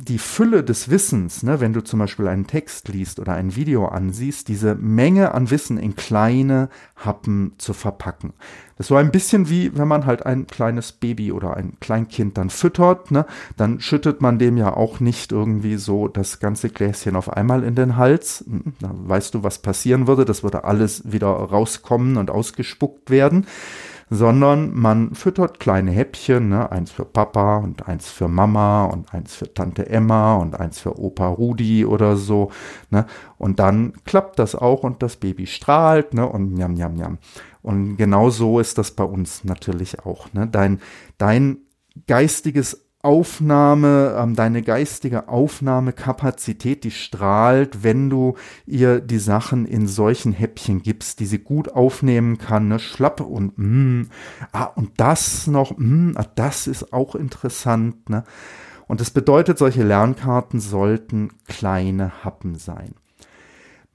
die 0.00 0.18
Fülle 0.18 0.62
des 0.62 0.90
Wissens, 0.90 1.42
ne, 1.42 1.58
wenn 1.58 1.72
du 1.72 1.82
zum 1.82 1.98
Beispiel 1.98 2.28
einen 2.28 2.46
Text 2.46 2.88
liest 2.88 3.18
oder 3.18 3.34
ein 3.34 3.56
Video 3.56 3.86
ansiehst, 3.86 4.46
diese 4.46 4.76
Menge 4.76 5.34
an 5.34 5.50
Wissen 5.50 5.76
in 5.76 5.96
kleine 5.96 6.68
Happen 6.94 7.54
zu 7.58 7.72
verpacken. 7.72 8.32
Das 8.76 8.84
ist 8.84 8.88
so 8.88 8.96
ein 8.96 9.10
bisschen 9.10 9.50
wie, 9.50 9.76
wenn 9.76 9.88
man 9.88 10.06
halt 10.06 10.24
ein 10.24 10.46
kleines 10.46 10.92
Baby 10.92 11.32
oder 11.32 11.56
ein 11.56 11.78
Kleinkind 11.80 12.38
dann 12.38 12.48
füttert, 12.48 13.10
ne, 13.10 13.26
dann 13.56 13.80
schüttet 13.80 14.22
man 14.22 14.38
dem 14.38 14.56
ja 14.56 14.72
auch 14.72 15.00
nicht 15.00 15.32
irgendwie 15.32 15.76
so 15.76 16.06
das 16.06 16.38
ganze 16.38 16.68
Gläschen 16.68 17.16
auf 17.16 17.32
einmal 17.32 17.64
in 17.64 17.74
den 17.74 17.96
Hals. 17.96 18.44
Hm, 18.46 18.74
da 18.78 18.92
weißt 18.92 19.34
du, 19.34 19.42
was 19.42 19.58
passieren 19.58 20.06
würde. 20.06 20.24
Das 20.24 20.44
würde 20.44 20.62
alles 20.62 21.10
wieder 21.10 21.26
rauskommen 21.26 22.18
und 22.18 22.30
ausgespuckt 22.30 23.10
werden 23.10 23.46
sondern 24.10 24.74
man 24.74 25.14
füttert 25.14 25.60
kleine 25.60 25.90
Häppchen, 25.90 26.48
ne? 26.48 26.70
eins 26.70 26.90
für 26.90 27.04
Papa 27.04 27.58
und 27.58 27.88
eins 27.88 28.08
für 28.08 28.28
Mama 28.28 28.84
und 28.86 29.12
eins 29.12 29.34
für 29.34 29.52
Tante 29.52 29.88
Emma 29.88 30.36
und 30.36 30.58
eins 30.58 30.80
für 30.80 30.98
Opa 30.98 31.28
Rudi 31.28 31.84
oder 31.84 32.16
so. 32.16 32.50
Ne? 32.90 33.06
Und 33.36 33.58
dann 33.58 33.92
klappt 34.04 34.38
das 34.38 34.54
auch 34.54 34.82
und 34.82 35.02
das 35.02 35.16
Baby 35.16 35.46
strahlt 35.46 36.14
ne? 36.14 36.26
und 36.26 36.54
njam, 36.54 36.74
njam, 36.74 36.94
njam. 36.94 37.18
Und 37.62 37.96
genau 37.96 38.30
so 38.30 38.60
ist 38.60 38.78
das 38.78 38.92
bei 38.92 39.04
uns 39.04 39.44
natürlich 39.44 40.04
auch. 40.06 40.32
Ne? 40.32 40.46
Dein, 40.46 40.80
dein 41.18 41.58
geistiges 42.06 42.87
Aufnahme, 43.02 44.16
ähm, 44.18 44.34
deine 44.34 44.62
geistige 44.62 45.28
Aufnahmekapazität, 45.28 46.82
die 46.82 46.90
strahlt, 46.90 47.84
wenn 47.84 48.10
du 48.10 48.34
ihr 48.66 49.00
die 49.00 49.20
Sachen 49.20 49.66
in 49.66 49.86
solchen 49.86 50.32
Häppchen 50.32 50.82
gibst, 50.82 51.20
die 51.20 51.26
sie 51.26 51.38
gut 51.38 51.68
aufnehmen 51.68 52.38
kann, 52.38 52.66
ne? 52.68 52.80
schlapp 52.80 53.20
und 53.20 53.56
mm, 53.56 54.10
ah, 54.52 54.64
und 54.64 54.92
das 54.96 55.46
noch, 55.46 55.78
mm, 55.78 56.12
ah, 56.16 56.26
das 56.34 56.66
ist 56.66 56.92
auch 56.92 57.14
interessant, 57.14 58.10
ne? 58.10 58.24
Und 58.88 59.00
das 59.00 59.10
bedeutet, 59.10 59.58
solche 59.58 59.84
Lernkarten 59.84 60.60
sollten 60.60 61.28
kleine 61.46 62.24
Happen 62.24 62.54
sein. 62.56 62.94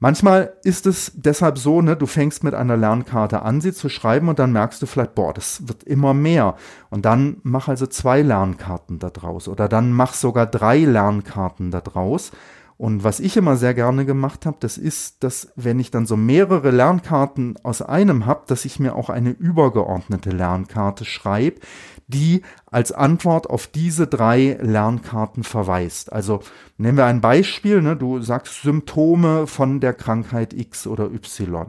Manchmal 0.04 0.52
ist 0.64 0.86
es 0.86 1.12
deshalb 1.14 1.56
so, 1.56 1.80
ne, 1.80 1.96
du 1.96 2.04
fängst 2.04 2.44
mit 2.44 2.52
einer 2.52 2.76
Lernkarte 2.76 3.40
an, 3.40 3.62
sie 3.62 3.72
zu 3.72 3.88
schreiben 3.88 4.28
und 4.28 4.38
dann 4.38 4.52
merkst 4.52 4.82
du 4.82 4.84
vielleicht, 4.84 5.14
boah, 5.14 5.32
das 5.32 5.66
wird 5.66 5.82
immer 5.82 6.12
mehr. 6.12 6.56
Und 6.90 7.06
dann 7.06 7.38
mach 7.42 7.68
also 7.68 7.86
zwei 7.86 8.20
Lernkarten 8.20 8.98
da 8.98 9.08
draus 9.08 9.48
oder 9.48 9.66
dann 9.66 9.94
mach 9.94 10.12
sogar 10.12 10.44
drei 10.44 10.80
Lernkarten 10.80 11.70
da 11.70 11.80
draus. 11.80 12.32
Und 12.76 13.04
was 13.04 13.20
ich 13.20 13.36
immer 13.36 13.56
sehr 13.56 13.72
gerne 13.72 14.04
gemacht 14.04 14.46
habe, 14.46 14.56
das 14.60 14.78
ist, 14.78 15.22
dass 15.22 15.52
wenn 15.54 15.78
ich 15.78 15.92
dann 15.92 16.06
so 16.06 16.16
mehrere 16.16 16.70
Lernkarten 16.70 17.56
aus 17.62 17.82
einem 17.82 18.26
habe, 18.26 18.44
dass 18.48 18.64
ich 18.64 18.80
mir 18.80 18.96
auch 18.96 19.10
eine 19.10 19.30
übergeordnete 19.30 20.30
Lernkarte 20.30 21.04
schreibe, 21.04 21.60
die 22.08 22.42
als 22.66 22.90
Antwort 22.90 23.48
auf 23.48 23.68
diese 23.68 24.06
drei 24.06 24.58
Lernkarten 24.60 25.44
verweist. 25.44 26.12
Also 26.12 26.40
nehmen 26.76 26.98
wir 26.98 27.06
ein 27.06 27.20
Beispiel, 27.20 27.80
ne? 27.80 27.96
du 27.96 28.20
sagst 28.20 28.62
Symptome 28.62 29.46
von 29.46 29.80
der 29.80 29.94
Krankheit 29.94 30.52
X 30.52 30.86
oder 30.86 31.06
Y. 31.12 31.66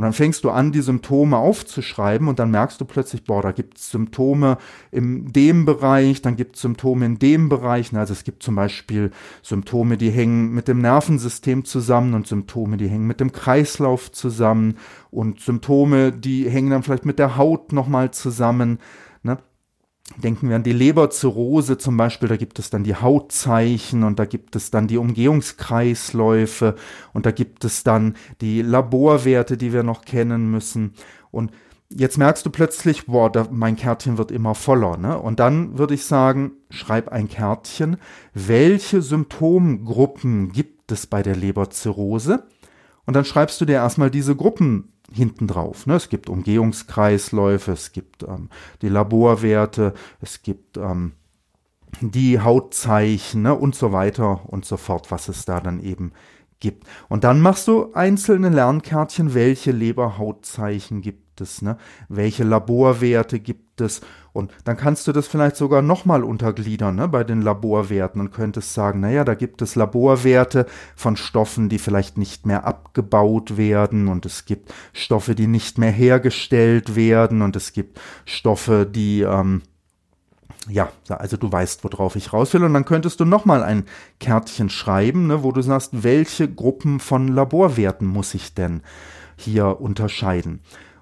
Und 0.00 0.04
dann 0.04 0.14
fängst 0.14 0.44
du 0.44 0.50
an, 0.50 0.72
die 0.72 0.80
Symptome 0.80 1.36
aufzuschreiben 1.36 2.28
und 2.28 2.38
dann 2.38 2.50
merkst 2.50 2.80
du 2.80 2.86
plötzlich, 2.86 3.24
boah, 3.24 3.42
da 3.42 3.52
gibt 3.52 3.76
es 3.76 3.90
Symptome 3.90 4.56
in 4.90 5.30
dem 5.30 5.66
Bereich, 5.66 6.22
dann 6.22 6.36
gibt 6.36 6.56
es 6.56 6.62
Symptome 6.62 7.04
in 7.04 7.18
dem 7.18 7.50
Bereich. 7.50 7.94
Also 7.94 8.14
es 8.14 8.24
gibt 8.24 8.42
zum 8.42 8.54
Beispiel 8.54 9.10
Symptome, 9.42 9.98
die 9.98 10.08
hängen 10.08 10.54
mit 10.54 10.68
dem 10.68 10.80
Nervensystem 10.80 11.66
zusammen 11.66 12.14
und 12.14 12.26
Symptome, 12.26 12.78
die 12.78 12.88
hängen 12.88 13.06
mit 13.06 13.20
dem 13.20 13.30
Kreislauf 13.30 14.10
zusammen 14.10 14.78
und 15.10 15.40
Symptome, 15.40 16.12
die 16.12 16.48
hängen 16.48 16.70
dann 16.70 16.82
vielleicht 16.82 17.04
mit 17.04 17.18
der 17.18 17.36
Haut 17.36 17.74
nochmal 17.74 18.10
zusammen. 18.10 18.78
Ne? 19.22 19.36
Denken 20.16 20.48
wir 20.48 20.56
an 20.56 20.62
die 20.62 20.72
Leberzirrhose 20.72 21.78
zum 21.78 21.96
Beispiel, 21.96 22.28
da 22.28 22.36
gibt 22.36 22.58
es 22.58 22.68
dann 22.68 22.84
die 22.84 22.96
Hautzeichen 22.96 24.02
und 24.02 24.18
da 24.18 24.24
gibt 24.24 24.56
es 24.56 24.70
dann 24.70 24.88
die 24.88 24.98
Umgehungskreisläufe 24.98 26.74
und 27.12 27.26
da 27.26 27.30
gibt 27.30 27.64
es 27.64 27.84
dann 27.84 28.16
die 28.40 28.60
Laborwerte, 28.62 29.56
die 29.56 29.72
wir 29.72 29.82
noch 29.82 30.02
kennen 30.02 30.50
müssen. 30.50 30.94
Und 31.30 31.52
jetzt 31.94 32.18
merkst 32.18 32.44
du 32.44 32.50
plötzlich, 32.50 33.06
boah, 33.06 33.30
da, 33.30 33.46
mein 33.50 33.76
Kärtchen 33.76 34.18
wird 34.18 34.30
immer 34.30 34.54
voller. 34.54 34.96
Ne? 34.96 35.18
Und 35.18 35.40
dann 35.40 35.78
würde 35.78 35.94
ich 35.94 36.04
sagen, 36.04 36.52
schreib 36.70 37.08
ein 37.08 37.28
Kärtchen. 37.28 37.96
Welche 38.34 39.02
Symptomgruppen 39.02 40.52
gibt 40.52 40.92
es 40.92 41.06
bei 41.06 41.22
der 41.22 41.36
Leberzirrhose? 41.36 42.44
Und 43.06 43.14
dann 43.14 43.24
schreibst 43.24 43.60
du 43.60 43.64
dir 43.64 43.74
erstmal 43.74 44.10
diese 44.10 44.36
Gruppen 44.36 44.92
hinten 45.12 45.46
drauf. 45.46 45.86
Ne? 45.86 45.94
Es 45.94 46.08
gibt 46.08 46.28
Umgehungskreisläufe, 46.28 47.72
es 47.72 47.92
gibt 47.92 48.22
ähm, 48.22 48.48
die 48.82 48.88
Laborwerte, 48.88 49.94
es 50.20 50.42
gibt 50.42 50.76
ähm, 50.76 51.12
die 52.00 52.40
Hautzeichen 52.40 53.42
ne? 53.42 53.54
und 53.54 53.74
so 53.74 53.92
weiter 53.92 54.42
und 54.46 54.64
so 54.64 54.76
fort, 54.76 55.10
was 55.10 55.28
es 55.28 55.44
da 55.44 55.60
dann 55.60 55.80
eben 55.80 56.12
gibt. 56.60 56.86
Und 57.08 57.24
dann 57.24 57.40
machst 57.40 57.66
du 57.68 57.92
einzelne 57.94 58.50
Lernkärtchen, 58.50 59.34
welche 59.34 59.72
Leberhautzeichen 59.72 61.00
gibt 61.00 61.40
es, 61.40 61.62
ne? 61.62 61.76
welche 62.08 62.44
Laborwerte 62.44 63.40
gibt 63.40 63.80
es 63.80 64.02
und 64.32 64.52
dann 64.64 64.76
kannst 64.76 65.06
du 65.06 65.12
das 65.12 65.26
vielleicht 65.26 65.56
sogar 65.56 65.82
nochmal 65.82 66.24
untergliedern 66.24 66.96
ne, 66.96 67.08
bei 67.08 67.24
den 67.24 67.42
Laborwerten 67.42 68.20
und 68.20 68.32
könntest 68.32 68.74
sagen, 68.74 69.00
naja, 69.00 69.24
da 69.24 69.34
gibt 69.34 69.62
es 69.62 69.74
Laborwerte 69.74 70.66
von 70.94 71.16
Stoffen, 71.16 71.68
die 71.68 71.78
vielleicht 71.78 72.18
nicht 72.18 72.46
mehr 72.46 72.64
abgebaut 72.64 73.56
werden 73.56 74.08
und 74.08 74.26
es 74.26 74.44
gibt 74.44 74.72
Stoffe, 74.92 75.34
die 75.34 75.46
nicht 75.46 75.78
mehr 75.78 75.90
hergestellt 75.90 76.94
werden 76.94 77.42
und 77.42 77.56
es 77.56 77.72
gibt 77.72 78.00
Stoffe, 78.24 78.86
die 78.86 79.22
ähm, 79.22 79.62
ja, 80.68 80.90
also 81.08 81.36
du 81.36 81.50
weißt, 81.50 81.82
worauf 81.84 82.16
ich 82.16 82.32
raus 82.32 82.52
will. 82.52 82.64
Und 82.64 82.74
dann 82.74 82.84
könntest 82.84 83.18
du 83.20 83.24
nochmal 83.24 83.62
ein 83.62 83.84
Kärtchen 84.20 84.70
schreiben, 84.70 85.26
ne, 85.26 85.42
wo 85.42 85.52
du 85.52 85.62
sagst, 85.62 86.02
welche 86.02 86.52
Gruppen 86.52 87.00
von 87.00 87.28
Laborwerten 87.28 88.06
muss 88.06 88.34
ich 88.34 88.54
denn 88.54 88.82
hier 89.36 89.80
unterscheiden. 89.80 90.60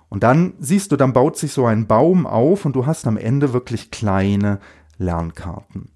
Und 0.09 0.23
dann 0.23 0.55
siehst 0.59 0.93
du, 0.93 0.97
dann 0.97 1.13
baut 1.13 1.37
sich 1.37 1.53
so 1.53 1.67
ein 1.67 1.87
Baum 1.87 2.27
auf 2.27 2.65
und 2.65 2.75
du 2.75 2.87
hast 2.87 3.07
am 3.07 3.17
Ende 3.17 3.53
wirklich 3.53 3.91
kleine 3.91 4.59
Lernkarten. 4.97 5.91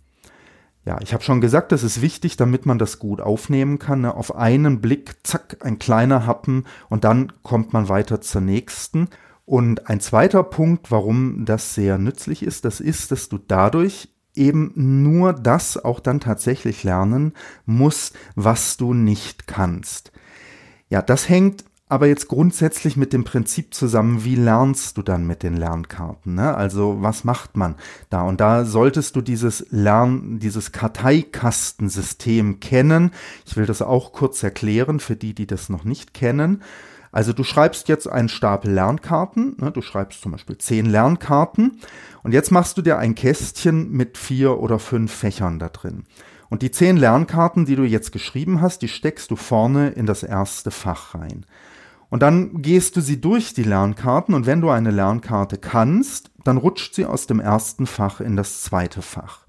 Ja, 0.84 0.98
ich 1.00 1.14
habe 1.14 1.22
schon 1.22 1.40
gesagt, 1.40 1.70
das 1.70 1.84
ist 1.84 2.02
wichtig, 2.02 2.36
damit 2.36 2.66
man 2.66 2.78
das 2.78 2.98
gut 2.98 3.20
aufnehmen 3.20 3.78
kann. 3.78 4.00
Ne? 4.00 4.14
Auf 4.14 4.34
einen 4.34 4.80
Blick, 4.80 5.14
zack, 5.22 5.58
ein 5.60 5.78
kleiner 5.78 6.26
Happen 6.26 6.64
und 6.88 7.04
dann 7.04 7.32
kommt 7.42 7.72
man 7.72 7.88
weiter 7.88 8.20
zur 8.20 8.40
nächsten. 8.40 9.08
Und 9.44 9.88
ein 9.88 10.00
zweiter 10.00 10.42
Punkt, 10.42 10.90
warum 10.90 11.44
das 11.44 11.74
sehr 11.74 11.98
nützlich 11.98 12.42
ist, 12.42 12.64
das 12.64 12.80
ist, 12.80 13.12
dass 13.12 13.28
du 13.28 13.38
dadurch 13.38 14.08
eben 14.34 14.72
nur 14.74 15.32
das 15.34 15.82
auch 15.82 16.00
dann 16.00 16.20
tatsächlich 16.20 16.84
lernen 16.84 17.34
musst, 17.66 18.16
was 18.34 18.76
du 18.76 18.94
nicht 18.94 19.46
kannst. 19.46 20.10
Ja, 20.88 21.02
das 21.02 21.28
hängt 21.28 21.64
aber 21.92 22.06
jetzt 22.06 22.28
grundsätzlich 22.28 22.96
mit 22.96 23.12
dem 23.12 23.22
Prinzip 23.22 23.74
zusammen, 23.74 24.24
wie 24.24 24.34
lernst 24.34 24.96
du 24.96 25.02
dann 25.02 25.26
mit 25.26 25.42
den 25.42 25.58
Lernkarten? 25.58 26.36
Ne? 26.36 26.54
Also 26.54 27.02
was 27.02 27.22
macht 27.22 27.54
man 27.54 27.74
da? 28.08 28.22
Und 28.22 28.40
da 28.40 28.64
solltest 28.64 29.14
du 29.14 29.20
dieses 29.20 29.66
Lern, 29.68 30.38
dieses 30.38 30.72
Karteikastensystem 30.72 32.60
kennen. 32.60 33.10
Ich 33.44 33.58
will 33.58 33.66
das 33.66 33.82
auch 33.82 34.12
kurz 34.12 34.42
erklären 34.42 35.00
für 35.00 35.16
die, 35.16 35.34
die 35.34 35.46
das 35.46 35.68
noch 35.68 35.84
nicht 35.84 36.14
kennen. 36.14 36.62
Also 37.10 37.34
du 37.34 37.44
schreibst 37.44 37.88
jetzt 37.88 38.08
einen 38.08 38.30
Stapel 38.30 38.72
Lernkarten, 38.72 39.56
ne? 39.60 39.70
du 39.70 39.82
schreibst 39.82 40.22
zum 40.22 40.32
Beispiel 40.32 40.56
zehn 40.56 40.86
Lernkarten 40.86 41.78
und 42.22 42.32
jetzt 42.32 42.50
machst 42.50 42.78
du 42.78 42.80
dir 42.80 42.96
ein 42.96 43.14
Kästchen 43.14 43.92
mit 43.92 44.16
vier 44.16 44.60
oder 44.60 44.78
fünf 44.78 45.12
Fächern 45.12 45.58
da 45.58 45.68
drin. 45.68 46.04
Und 46.48 46.62
die 46.62 46.70
zehn 46.70 46.96
Lernkarten, 46.96 47.66
die 47.66 47.76
du 47.76 47.84
jetzt 47.84 48.12
geschrieben 48.12 48.62
hast, 48.62 48.80
die 48.80 48.88
steckst 48.88 49.30
du 49.30 49.36
vorne 49.36 49.90
in 49.90 50.06
das 50.06 50.22
erste 50.22 50.70
Fach 50.70 51.14
rein. 51.14 51.44
Und 52.12 52.20
dann 52.20 52.60
gehst 52.60 52.94
du 52.96 53.00
sie 53.00 53.22
durch, 53.22 53.54
die 53.54 53.62
Lernkarten, 53.62 54.34
und 54.34 54.44
wenn 54.44 54.60
du 54.60 54.68
eine 54.68 54.90
Lernkarte 54.90 55.56
kannst, 55.56 56.30
dann 56.44 56.58
rutscht 56.58 56.94
sie 56.94 57.06
aus 57.06 57.26
dem 57.26 57.40
ersten 57.40 57.86
Fach 57.86 58.20
in 58.20 58.36
das 58.36 58.60
zweite 58.60 59.00
Fach. 59.00 59.46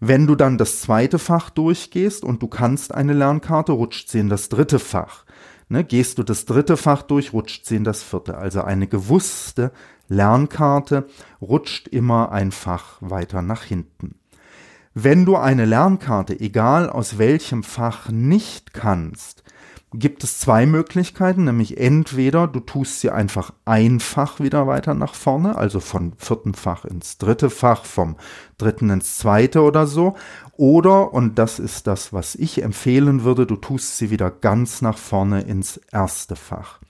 Wenn 0.00 0.26
du 0.26 0.34
dann 0.34 0.58
das 0.58 0.80
zweite 0.80 1.20
Fach 1.20 1.50
durchgehst 1.50 2.24
und 2.24 2.42
du 2.42 2.48
kannst 2.48 2.92
eine 2.92 3.12
Lernkarte, 3.12 3.70
rutscht 3.70 4.08
sie 4.08 4.18
in 4.18 4.28
das 4.28 4.48
dritte 4.48 4.80
Fach. 4.80 5.24
Ne, 5.68 5.84
gehst 5.84 6.18
du 6.18 6.24
das 6.24 6.46
dritte 6.46 6.76
Fach 6.76 7.02
durch, 7.02 7.32
rutscht 7.32 7.64
sie 7.64 7.76
in 7.76 7.84
das 7.84 8.02
vierte. 8.02 8.36
Also 8.36 8.62
eine 8.62 8.88
gewusste 8.88 9.70
Lernkarte 10.08 11.06
rutscht 11.40 11.86
immer 11.86 12.32
ein 12.32 12.50
Fach 12.50 12.96
weiter 12.98 13.40
nach 13.40 13.62
hinten. 13.62 14.16
Wenn 14.94 15.24
du 15.24 15.36
eine 15.36 15.64
Lernkarte, 15.64 16.40
egal 16.40 16.90
aus 16.90 17.18
welchem 17.18 17.62
Fach, 17.62 18.08
nicht 18.08 18.74
kannst, 18.74 19.44
gibt 19.94 20.22
es 20.22 20.38
zwei 20.38 20.66
Möglichkeiten, 20.66 21.44
nämlich 21.44 21.78
entweder 21.78 22.46
du 22.46 22.60
tust 22.60 23.00
sie 23.00 23.10
einfach 23.10 23.52
einfach 23.64 24.38
wieder 24.38 24.66
weiter 24.66 24.94
nach 24.94 25.14
vorne, 25.14 25.56
also 25.56 25.80
von 25.80 26.12
vierten 26.18 26.54
Fach 26.54 26.84
ins 26.84 27.16
dritte 27.16 27.48
Fach, 27.48 27.84
vom 27.84 28.16
dritten 28.58 28.90
ins 28.90 29.18
zweite 29.18 29.62
oder 29.62 29.86
so, 29.86 30.14
oder, 30.56 31.14
und 31.14 31.38
das 31.38 31.58
ist 31.58 31.86
das, 31.86 32.12
was 32.12 32.34
ich 32.34 32.62
empfehlen 32.62 33.24
würde, 33.24 33.46
du 33.46 33.56
tust 33.56 33.96
sie 33.96 34.10
wieder 34.10 34.30
ganz 34.30 34.82
nach 34.82 34.98
vorne 34.98 35.42
ins 35.42 35.78
erste 35.90 36.36
Fach. 36.36 36.80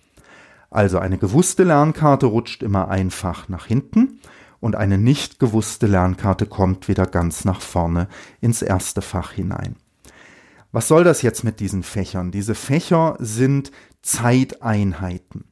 Also 0.71 0.99
eine 0.99 1.19
gewusste 1.19 1.65
Lernkarte 1.65 2.27
rutscht 2.27 2.63
immer 2.63 2.89
einfach 2.89 3.49
nach 3.49 3.67
hinten 3.67 4.21
und 4.61 4.75
eine 4.75 4.99
nicht 4.99 5.39
gewusste 5.39 5.87
Lernkarte 5.87 6.47
kommt 6.47 6.89
wieder 6.89 7.07
ganz 7.07 7.45
nach 7.45 7.61
vorne 7.61 8.09
ins 8.41 8.61
erste 8.61 9.03
Fach 9.03 9.33
hinein. 9.33 9.77
Was 10.73 10.89
soll 10.89 11.05
das 11.05 11.23
jetzt 11.23 11.45
mit 11.45 11.61
diesen 11.61 11.83
Fächern? 11.83 12.31
Diese 12.31 12.55
Fächer 12.55 13.17
sind 13.19 13.71
Zeiteinheiten. 14.03 15.45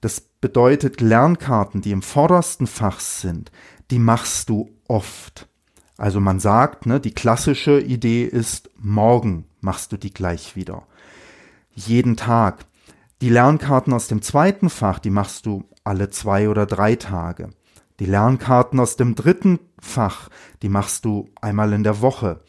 Das 0.00 0.20
bedeutet 0.20 1.00
Lernkarten, 1.00 1.80
die 1.80 1.92
im 1.92 2.02
vordersten 2.02 2.66
Fach 2.66 3.00
sind, 3.00 3.50
die 3.90 3.98
machst 3.98 4.48
du 4.48 4.70
oft. 4.88 5.48
Also 5.96 6.20
man 6.20 6.40
sagt, 6.40 6.86
ne, 6.86 7.00
die 7.00 7.12
klassische 7.12 7.80
Idee 7.80 8.24
ist, 8.24 8.70
morgen 8.78 9.44
machst 9.60 9.92
du 9.92 9.98
die 9.98 10.12
gleich 10.12 10.56
wieder. 10.56 10.86
Jeden 11.74 12.16
Tag. 12.16 12.64
Die 13.20 13.28
Lernkarten 13.28 13.92
aus 13.92 14.08
dem 14.08 14.22
zweiten 14.22 14.70
Fach, 14.70 14.98
die 14.98 15.10
machst 15.10 15.44
du 15.44 15.64
alle 15.84 16.08
zwei 16.08 16.48
oder 16.48 16.64
drei 16.64 16.96
Tage. 16.96 17.50
Die 17.98 18.06
Lernkarten 18.06 18.80
aus 18.80 18.96
dem 18.96 19.14
dritten 19.14 19.58
Fach, 19.78 20.30
die 20.62 20.70
machst 20.70 21.04
du 21.04 21.28
einmal 21.40 21.74
in 21.74 21.84
der 21.84 22.00
Woche. 22.00 22.40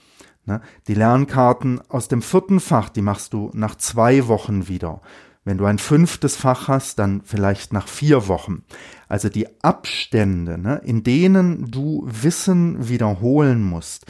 Ne? 0.45 0.62
Die 0.88 0.93
Lernkarten 0.93 1.81
aus 1.89 2.07
dem 2.07 2.21
vierten 2.21 2.60
Fach, 2.60 2.89
die 2.89 3.01
machst 3.01 3.33
du 3.33 3.51
nach 3.53 3.75
zwei 3.75 4.27
Wochen 4.27 4.67
wieder. 4.67 5.01
Wenn 5.43 5.57
du 5.57 5.65
ein 5.65 5.79
fünftes 5.79 6.36
Fach 6.36 6.67
hast, 6.67 7.00
dann 7.00 7.21
vielleicht 7.24 7.74
nach 7.74 7.88
vier 7.88 8.27
Wochen. 8.27 8.63
Also 9.07 9.27
die 9.27 9.48
Abstände, 9.63 10.60
ne, 10.60 10.81
in 10.86 11.03
denen 11.03 11.71
du 11.71 12.05
Wissen 12.05 12.88
wiederholen 12.89 13.63
musst, 13.63 14.05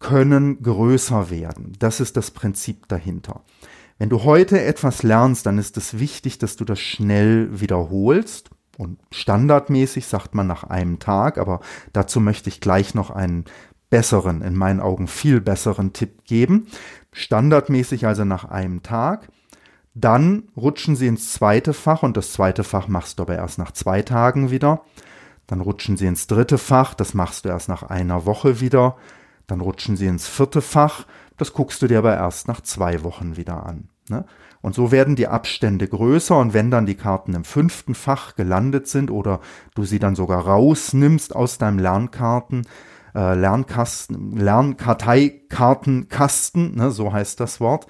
können 0.00 0.60
größer 0.62 1.30
werden. 1.30 1.72
Das 1.78 2.00
ist 2.00 2.16
das 2.16 2.32
Prinzip 2.32 2.88
dahinter. 2.88 3.42
Wenn 3.98 4.08
du 4.08 4.24
heute 4.24 4.60
etwas 4.60 5.02
lernst, 5.02 5.46
dann 5.46 5.58
ist 5.58 5.76
es 5.76 5.98
wichtig, 5.98 6.38
dass 6.38 6.56
du 6.56 6.64
das 6.64 6.80
schnell 6.80 7.60
wiederholst. 7.60 8.50
Und 8.76 8.98
standardmäßig 9.10 10.06
sagt 10.06 10.34
man 10.34 10.46
nach 10.46 10.64
einem 10.64 10.98
Tag, 10.98 11.38
aber 11.38 11.60
dazu 11.94 12.20
möchte 12.20 12.50
ich 12.50 12.60
gleich 12.60 12.94
noch 12.94 13.10
einen 13.10 13.46
besseren, 13.90 14.42
in 14.42 14.54
meinen 14.54 14.80
Augen 14.80 15.06
viel 15.06 15.40
besseren 15.40 15.92
Tipp 15.92 16.24
geben. 16.24 16.66
Standardmäßig 17.12 18.06
also 18.06 18.24
nach 18.24 18.44
einem 18.44 18.82
Tag. 18.82 19.28
Dann 19.94 20.44
rutschen 20.56 20.96
sie 20.96 21.06
ins 21.06 21.32
zweite 21.32 21.72
Fach 21.72 22.02
und 22.02 22.16
das 22.16 22.32
zweite 22.32 22.64
Fach 22.64 22.88
machst 22.88 23.18
du 23.18 23.22
aber 23.22 23.36
erst 23.36 23.58
nach 23.58 23.72
zwei 23.72 24.02
Tagen 24.02 24.50
wieder. 24.50 24.82
Dann 25.46 25.60
rutschen 25.60 25.96
sie 25.96 26.06
ins 26.06 26.26
dritte 26.26 26.58
Fach, 26.58 26.94
das 26.94 27.14
machst 27.14 27.44
du 27.44 27.48
erst 27.48 27.68
nach 27.68 27.82
einer 27.82 28.26
Woche 28.26 28.60
wieder. 28.60 28.96
Dann 29.46 29.60
rutschen 29.60 29.96
sie 29.96 30.06
ins 30.06 30.26
vierte 30.26 30.60
Fach, 30.60 31.06
das 31.36 31.52
guckst 31.52 31.80
du 31.80 31.86
dir 31.86 31.98
aber 31.98 32.14
erst 32.14 32.48
nach 32.48 32.60
zwei 32.60 33.02
Wochen 33.04 33.36
wieder 33.36 33.64
an. 33.64 33.88
Ne? 34.08 34.24
Und 34.60 34.74
so 34.74 34.90
werden 34.90 35.16
die 35.16 35.28
Abstände 35.28 35.86
größer 35.86 36.36
und 36.36 36.52
wenn 36.52 36.70
dann 36.70 36.86
die 36.86 36.96
Karten 36.96 37.34
im 37.34 37.44
fünften 37.44 37.94
Fach 37.94 38.34
gelandet 38.34 38.88
sind 38.88 39.10
oder 39.10 39.40
du 39.74 39.84
sie 39.84 39.98
dann 39.98 40.16
sogar 40.16 40.44
rausnimmst 40.46 41.34
aus 41.36 41.58
deinem 41.58 41.78
Lernkarten, 41.78 42.66
äh, 43.16 43.34
Lernkasten, 43.34 44.36
Lernkarteikartenkasten, 44.36 46.76
ne, 46.76 46.90
so 46.90 47.12
heißt 47.12 47.40
das 47.40 47.60
Wort, 47.60 47.86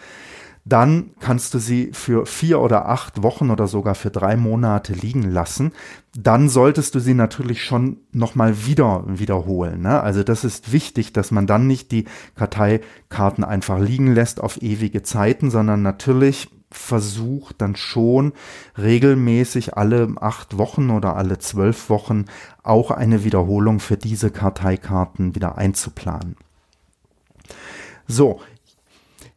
dann 0.64 1.10
kannst 1.20 1.54
du 1.54 1.60
sie 1.60 1.92
für 1.92 2.26
vier 2.26 2.60
oder 2.60 2.88
acht 2.88 3.22
Wochen 3.22 3.50
oder 3.50 3.68
sogar 3.68 3.94
für 3.94 4.10
drei 4.10 4.36
Monate 4.36 4.94
liegen 4.94 5.22
lassen. 5.22 5.70
Dann 6.16 6.48
solltest 6.48 6.96
du 6.96 6.98
sie 6.98 7.14
natürlich 7.14 7.62
schon 7.62 7.98
nochmal 8.10 8.66
wieder 8.66 9.04
wiederholen. 9.06 9.82
Ne? 9.82 10.00
Also 10.00 10.24
das 10.24 10.42
ist 10.42 10.72
wichtig, 10.72 11.12
dass 11.12 11.30
man 11.30 11.46
dann 11.46 11.68
nicht 11.68 11.92
die 11.92 12.06
Karteikarten 12.34 13.44
einfach 13.44 13.78
liegen 13.78 14.12
lässt 14.12 14.40
auf 14.40 14.60
ewige 14.60 15.04
Zeiten, 15.04 15.52
sondern 15.52 15.82
natürlich 15.82 16.48
versucht 16.78 17.60
dann 17.60 17.76
schon 17.76 18.32
regelmäßig 18.78 19.76
alle 19.76 20.14
acht 20.20 20.58
Wochen 20.58 20.90
oder 20.90 21.16
alle 21.16 21.38
zwölf 21.38 21.90
Wochen 21.90 22.26
auch 22.62 22.90
eine 22.90 23.24
Wiederholung 23.24 23.80
für 23.80 23.96
diese 23.96 24.30
Karteikarten 24.30 25.34
wieder 25.34 25.58
einzuplanen. 25.58 26.36
So, 28.06 28.40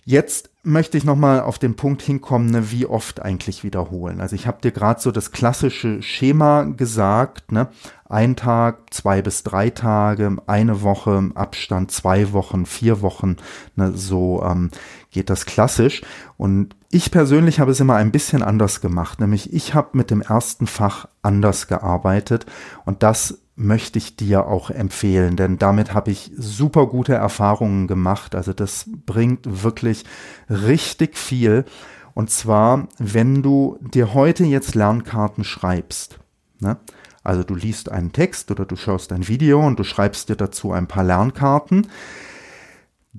Jetzt 0.09 0.49
möchte 0.63 0.97
ich 0.97 1.03
nochmal 1.03 1.41
auf 1.41 1.59
den 1.59 1.75
Punkt 1.75 2.01
hinkommen, 2.01 2.49
ne, 2.49 2.71
wie 2.71 2.87
oft 2.87 3.21
eigentlich 3.21 3.63
wiederholen. 3.63 4.21
Also 4.21 4.33
ich 4.33 4.47
habe 4.47 4.59
dir 4.59 4.71
gerade 4.71 4.99
so 4.99 5.11
das 5.11 5.31
klassische 5.31 6.01
Schema 6.01 6.63
gesagt, 6.63 7.51
ne? 7.51 7.67
Ein 8.05 8.35
Tag, 8.35 8.91
zwei 8.91 9.21
bis 9.21 9.43
drei 9.43 9.69
Tage, 9.69 10.37
eine 10.47 10.81
Woche, 10.81 11.29
Abstand, 11.35 11.91
zwei 11.91 12.33
Wochen, 12.33 12.65
vier 12.65 13.03
Wochen, 13.03 13.37
ne? 13.75 13.91
so 13.95 14.41
ähm, 14.43 14.71
geht 15.11 15.29
das 15.29 15.45
klassisch. 15.45 16.01
Und 16.37 16.75
ich 16.91 17.11
persönlich 17.11 17.59
habe 17.59 17.71
es 17.71 17.79
immer 17.79 17.95
ein 17.95 18.11
bisschen 18.11 18.41
anders 18.41 18.81
gemacht, 18.81 19.19
nämlich 19.19 19.53
ich 19.53 19.73
habe 19.73 19.89
mit 19.93 20.09
dem 20.09 20.21
ersten 20.21 20.65
Fach 20.65 21.07
anders 21.21 21.67
gearbeitet 21.67 22.45
und 22.85 23.03
das 23.03 23.39
möchte 23.55 23.99
ich 23.99 24.15
dir 24.15 24.47
auch 24.47 24.69
empfehlen, 24.71 25.35
denn 25.35 25.57
damit 25.57 25.93
habe 25.93 26.11
ich 26.11 26.31
super 26.37 26.87
gute 26.87 27.13
Erfahrungen 27.13 27.87
gemacht. 27.87 28.33
Also 28.33 28.53
das 28.53 28.85
bringt 29.05 29.63
wirklich 29.63 30.05
richtig 30.49 31.17
viel. 31.17 31.65
Und 32.13 32.31
zwar, 32.31 32.87
wenn 32.97 33.43
du 33.43 33.77
dir 33.81 34.13
heute 34.13 34.45
jetzt 34.45 34.75
Lernkarten 34.75 35.43
schreibst, 35.43 36.19
ne? 36.59 36.77
also 37.21 37.43
du 37.43 37.53
liest 37.53 37.91
einen 37.91 38.13
Text 38.13 38.49
oder 38.49 38.65
du 38.65 38.77
schaust 38.77 39.11
ein 39.11 39.27
Video 39.27 39.65
und 39.65 39.77
du 39.77 39.83
schreibst 39.83 40.29
dir 40.29 40.37
dazu 40.37 40.71
ein 40.71 40.87
paar 40.87 41.03
Lernkarten, 41.03 41.87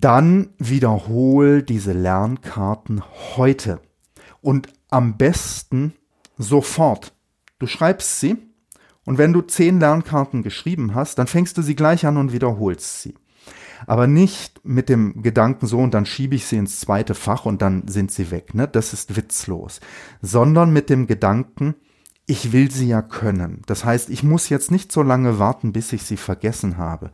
dann 0.01 0.51
wiederhol 0.59 1.63
diese 1.63 1.93
Lernkarten 1.93 3.03
heute 3.37 3.81
und 4.41 4.69
am 4.89 5.17
besten 5.17 5.95
sofort. 6.39 7.13
Du 7.59 7.67
schreibst 7.67 8.21
sie 8.21 8.37
und 9.05 9.19
wenn 9.19 9.33
du 9.33 9.43
zehn 9.43 9.79
Lernkarten 9.79 10.43
geschrieben 10.43 10.95
hast, 10.95 11.19
dann 11.19 11.27
fängst 11.27 11.59
du 11.59 11.63
sie 11.63 11.77
gleich 11.77 12.07
an 12.07 12.17
und 12.17 12.33
wiederholst 12.33 13.03
sie. 13.03 13.15
Aber 13.87 14.07
nicht 14.07 14.61
mit 14.65 14.89
dem 14.89 15.23
Gedanken 15.23 15.67
so 15.67 15.79
und 15.79 15.95
dann 15.95 16.07
schiebe 16.07 16.35
ich 16.35 16.47
sie 16.47 16.57
ins 16.57 16.81
zweite 16.81 17.15
Fach 17.15 17.47
und 17.47 17.63
dann 17.63 17.89
sind 17.89 18.11
sie 18.11 18.31
weg. 18.31 18.55
Ne? 18.55 18.69
Das 18.69 18.93
ist 18.93 19.17
witzlos. 19.17 19.81
Sondern 20.21 20.73
mit 20.73 20.91
dem 20.91 21.07
Gedanken, 21.07 21.75
ich 22.27 22.53
will 22.53 22.71
sie 22.71 22.89
ja 22.89 23.03
können. 23.03 23.63
Das 23.67 23.85
heißt, 23.85 24.11
ich 24.11 24.23
muss 24.23 24.49
jetzt 24.49 24.71
nicht 24.71 24.93
so 24.93 25.03
lange 25.03 25.39
warten, 25.39 25.73
bis 25.73 25.93
ich 25.93 26.03
sie 26.03 26.17
vergessen 26.17 26.77
habe. 26.77 27.11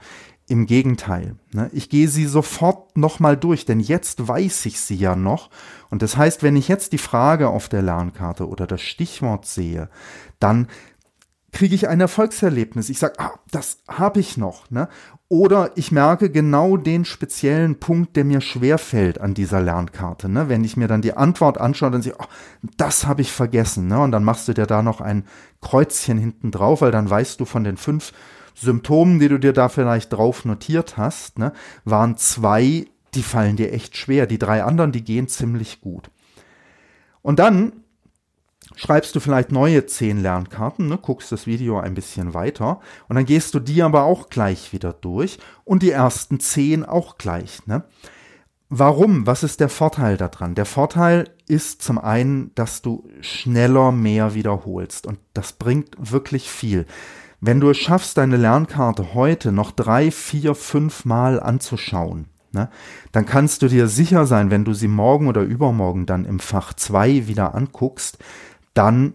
Im 0.48 0.66
Gegenteil, 0.66 1.34
ne? 1.52 1.68
ich 1.72 1.90
gehe 1.90 2.06
sie 2.06 2.26
sofort 2.26 2.96
nochmal 2.96 3.36
durch, 3.36 3.64
denn 3.64 3.80
jetzt 3.80 4.28
weiß 4.28 4.66
ich 4.66 4.78
sie 4.78 4.94
ja 4.94 5.16
noch. 5.16 5.50
Und 5.90 6.02
das 6.02 6.16
heißt, 6.16 6.44
wenn 6.44 6.54
ich 6.54 6.68
jetzt 6.68 6.92
die 6.92 6.98
Frage 6.98 7.48
auf 7.48 7.68
der 7.68 7.82
Lernkarte 7.82 8.48
oder 8.48 8.68
das 8.68 8.80
Stichwort 8.80 9.44
sehe, 9.44 9.88
dann 10.38 10.68
kriege 11.56 11.74
ich 11.74 11.88
ein 11.88 12.00
Erfolgserlebnis. 12.00 12.90
Ich 12.90 12.98
sage, 12.98 13.14
ah, 13.18 13.32
das 13.50 13.78
habe 13.88 14.20
ich 14.20 14.36
noch. 14.36 14.70
Ne? 14.70 14.88
Oder 15.28 15.70
ich 15.74 15.90
merke 15.90 16.30
genau 16.30 16.76
den 16.76 17.04
speziellen 17.04 17.80
Punkt, 17.80 18.14
der 18.14 18.24
mir 18.24 18.42
schwerfällt 18.42 19.20
an 19.20 19.32
dieser 19.32 19.62
Lernkarte. 19.62 20.28
Ne? 20.28 20.48
Wenn 20.48 20.64
ich 20.64 20.76
mir 20.76 20.86
dann 20.86 21.02
die 21.02 21.16
Antwort 21.16 21.58
anschaue, 21.58 21.90
dann 21.90 22.02
sehe 22.02 22.12
ich, 22.12 22.20
oh, 22.20 22.28
das 22.76 23.06
habe 23.06 23.22
ich 23.22 23.32
vergessen. 23.32 23.88
Ne? 23.88 23.98
Und 23.98 24.12
dann 24.12 24.22
machst 24.22 24.46
du 24.48 24.52
dir 24.52 24.66
da 24.66 24.82
noch 24.82 25.00
ein 25.00 25.24
Kreuzchen 25.62 26.18
hinten 26.18 26.50
drauf, 26.50 26.82
weil 26.82 26.92
dann 26.92 27.08
weißt 27.08 27.40
du 27.40 27.46
von 27.46 27.64
den 27.64 27.78
fünf 27.78 28.12
Symptomen, 28.56 29.18
die 29.18 29.28
du 29.28 29.38
dir 29.38 29.52
da 29.52 29.68
vielleicht 29.68 30.12
drauf 30.12 30.44
notiert 30.44 30.96
hast, 30.96 31.38
ne, 31.38 31.52
waren 31.84 32.16
zwei, 32.16 32.86
die 33.14 33.22
fallen 33.22 33.56
dir 33.56 33.72
echt 33.72 33.96
schwer. 33.96 34.26
Die 34.26 34.38
drei 34.38 34.64
anderen, 34.64 34.92
die 34.92 35.04
gehen 35.04 35.28
ziemlich 35.28 35.80
gut. 35.80 36.10
Und 37.20 37.38
dann 37.38 37.72
schreibst 38.74 39.14
du 39.14 39.20
vielleicht 39.20 39.52
neue 39.52 39.86
zehn 39.86 40.20
Lernkarten, 40.20 40.88
ne, 40.88 40.98
guckst 40.98 41.30
das 41.32 41.46
Video 41.46 41.78
ein 41.78 41.94
bisschen 41.94 42.34
weiter 42.34 42.80
und 43.08 43.16
dann 43.16 43.26
gehst 43.26 43.54
du 43.54 43.60
die 43.60 43.82
aber 43.82 44.04
auch 44.04 44.30
gleich 44.30 44.72
wieder 44.72 44.92
durch 44.92 45.38
und 45.64 45.82
die 45.82 45.90
ersten 45.90 46.40
zehn 46.40 46.84
auch 46.84 47.18
gleich. 47.18 47.66
Ne? 47.66 47.84
Warum? 48.68 49.26
Was 49.26 49.42
ist 49.42 49.60
der 49.60 49.68
Vorteil 49.68 50.16
daran? 50.16 50.54
Der 50.54 50.66
Vorteil 50.66 51.30
ist 51.46 51.82
zum 51.82 51.98
einen, 51.98 52.54
dass 52.54 52.82
du 52.82 53.08
schneller 53.20 53.92
mehr 53.92 54.34
wiederholst 54.34 55.06
und 55.06 55.18
das 55.34 55.52
bringt 55.52 55.94
wirklich 55.98 56.50
viel. 56.50 56.86
Wenn 57.40 57.60
du 57.60 57.70
es 57.70 57.78
schaffst, 57.78 58.16
deine 58.16 58.36
Lernkarte 58.36 59.14
heute 59.14 59.52
noch 59.52 59.70
drei, 59.70 60.10
vier, 60.10 60.54
fünf 60.54 61.04
Mal 61.04 61.40
anzuschauen, 61.40 62.26
ne, 62.52 62.70
dann 63.12 63.26
kannst 63.26 63.62
du 63.62 63.68
dir 63.68 63.88
sicher 63.88 64.26
sein, 64.26 64.50
wenn 64.50 64.64
du 64.64 64.72
sie 64.72 64.88
morgen 64.88 65.28
oder 65.28 65.42
übermorgen 65.42 66.06
dann 66.06 66.24
im 66.24 66.40
Fach 66.40 66.72
zwei 66.74 67.26
wieder 67.26 67.54
anguckst, 67.54 68.18
dann 68.74 69.14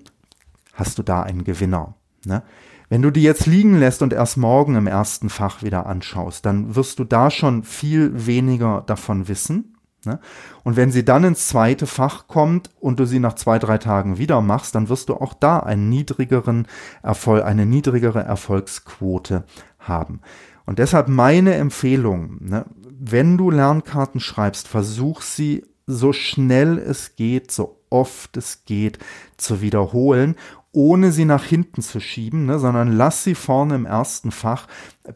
hast 0.74 0.98
du 0.98 1.04
da 1.04 1.24
einen 1.24 1.44
Gewinner. 1.44 1.96
Ne? 2.26 2.44
Wenn 2.90 3.02
du 3.02 3.10
die 3.10 3.24
jetzt 3.24 3.46
liegen 3.46 3.80
lässt 3.80 4.02
und 4.02 4.14
erst 4.14 4.38
morgen 4.38 4.76
im 4.76 4.88
ersten 4.88 5.30
Fach 5.30 5.64
wieder 5.64 5.86
anschaust, 5.86 6.46
dann 6.46 6.76
wirst 6.76 7.00
du 7.00 7.06
da 7.06 7.32
schon 7.32 7.64
viel 7.64 8.28
weniger 8.28 8.84
davon 8.86 9.28
wissen. 9.28 9.78
Ne? 10.06 10.20
Und 10.64 10.76
wenn 10.76 10.92
sie 10.92 11.06
dann 11.06 11.24
ins 11.24 11.48
zweite 11.48 11.86
Fach 11.86 12.28
kommt 12.28 12.70
und 12.80 13.00
du 13.00 13.06
sie 13.06 13.20
nach 13.20 13.34
zwei, 13.34 13.60
drei 13.60 13.78
Tagen 13.78 14.18
wieder 14.18 14.42
machst, 14.42 14.74
dann 14.76 14.90
wirst 14.90 15.10
du 15.10 15.16
auch 15.16 15.34
da 15.34 15.60
einen 15.60 15.90
niedrigeren 15.90 16.68
Erfolg, 17.04 17.46
eine 17.46 17.66
niedrigere 17.66 18.24
Erfolgsquote 18.24 19.44
haben. 19.80 20.22
Und 20.66 20.80
deshalb 20.80 21.08
meine 21.08 21.56
Empfehlung, 21.56 22.38
ne, 22.40 22.66
wenn 23.00 23.38
du 23.38 23.52
Lernkarten 23.52 24.20
schreibst, 24.20 24.68
versuch 24.68 25.22
sie 25.22 25.66
so 25.86 26.14
schnell 26.14 26.78
es 26.78 27.16
geht, 27.16 27.52
so 27.52 27.82
oft 27.90 28.38
es 28.38 28.64
geht, 28.66 29.00
zu 29.38 29.62
wiederholen 29.62 30.36
ohne 30.74 31.12
sie 31.12 31.26
nach 31.26 31.44
hinten 31.44 31.82
zu 31.82 32.00
schieben, 32.00 32.46
ne, 32.46 32.58
sondern 32.58 32.96
lass 32.96 33.24
sie 33.24 33.36
vorne 33.36 33.76
im 33.76 33.86
ersten 33.86 34.32
Fach, 34.32 34.68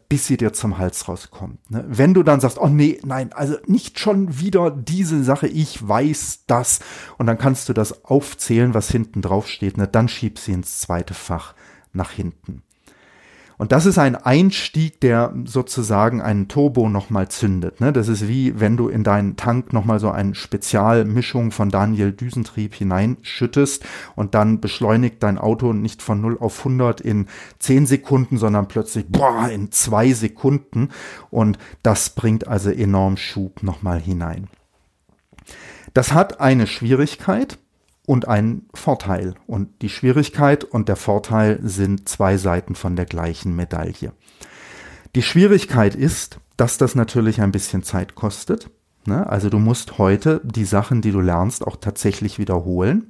bis 0.09 0.27
sie 0.27 0.35
dir 0.35 0.51
zum 0.51 0.77
Hals 0.77 1.07
rauskommt. 1.07 1.71
Ne. 1.71 1.85
Wenn 1.87 2.13
du 2.13 2.23
dann 2.23 2.41
sagst, 2.41 2.57
oh 2.59 2.67
nee, 2.67 2.99
nein, 3.05 3.31
also 3.31 3.55
nicht 3.65 3.99
schon 3.99 4.39
wieder 4.39 4.69
diese 4.69 5.23
Sache, 5.23 5.47
ich 5.47 5.87
weiß 5.87 6.43
das, 6.47 6.79
und 7.17 7.27
dann 7.27 7.37
kannst 7.37 7.69
du 7.69 7.73
das 7.73 8.03
aufzählen, 8.03 8.73
was 8.73 8.91
hinten 8.91 9.21
drauf 9.21 9.47
steht, 9.47 9.77
ne, 9.77 9.87
dann 9.87 10.09
schieb 10.09 10.39
sie 10.39 10.51
ins 10.51 10.81
zweite 10.81 11.13
Fach 11.13 11.55
nach 11.93 12.11
hinten. 12.11 12.64
Und 13.57 13.71
das 13.71 13.85
ist 13.85 13.97
ein 13.97 14.15
Einstieg, 14.15 14.99
der 14.99 15.33
sozusagen 15.45 16.21
einen 16.21 16.47
Turbo 16.47 16.89
nochmal 16.89 17.29
zündet. 17.29 17.79
Ne? 17.79 17.93
Das 17.93 18.07
ist 18.07 18.27
wie 18.27 18.59
wenn 18.59 18.75
du 18.75 18.89
in 18.89 19.03
deinen 19.03 19.37
Tank 19.37 19.71
nochmal 19.71 19.99
so 19.99 20.11
eine 20.11 20.35
Spezialmischung 20.35 21.51
von 21.51 21.69
Daniel 21.69 22.11
Düsentrieb 22.11 22.73
hineinschüttest 22.73 23.85
und 24.15 24.35
dann 24.35 24.59
beschleunigt 24.59 25.23
dein 25.23 25.37
Auto 25.37 25.71
nicht 25.73 26.01
von 26.01 26.19
0 26.19 26.37
auf 26.39 26.59
100 26.59 26.99
in 27.01 27.27
10 27.59 27.85
Sekunden, 27.85 28.37
sondern 28.37 28.67
plötzlich 28.67 29.05
boah, 29.07 29.47
in 29.49 29.71
zwei 29.71 30.11
Sekunden. 30.11 30.89
Und 31.29 31.57
das 31.81 32.09
bringt 32.09 32.47
also 32.47 32.69
enorm 32.69 33.15
Schub 33.15 33.63
nochmal 33.63 33.99
hinein. 33.99 34.47
Das 35.93 36.11
hat 36.11 36.41
eine 36.41 36.67
Schwierigkeit, 36.67 37.57
und 38.05 38.27
einen 38.27 38.67
Vorteil. 38.73 39.35
Und 39.47 39.81
die 39.81 39.89
Schwierigkeit 39.89 40.63
und 40.63 40.89
der 40.89 40.95
Vorteil 40.95 41.59
sind 41.63 42.07
zwei 42.07 42.37
Seiten 42.37 42.75
von 42.75 42.95
der 42.95 43.05
gleichen 43.05 43.55
Medaille. 43.55 44.13
Die 45.15 45.21
Schwierigkeit 45.21 45.95
ist, 45.95 46.39
dass 46.57 46.77
das 46.77 46.95
natürlich 46.95 47.41
ein 47.41 47.51
bisschen 47.51 47.83
Zeit 47.83 48.15
kostet. 48.15 48.69
Ne? 49.05 49.27
Also 49.29 49.49
du 49.49 49.59
musst 49.59 49.97
heute 49.97 50.41
die 50.43 50.65
Sachen, 50.65 51.01
die 51.01 51.11
du 51.11 51.21
lernst, 51.21 51.65
auch 51.65 51.77
tatsächlich 51.77 52.39
wiederholen. 52.39 53.09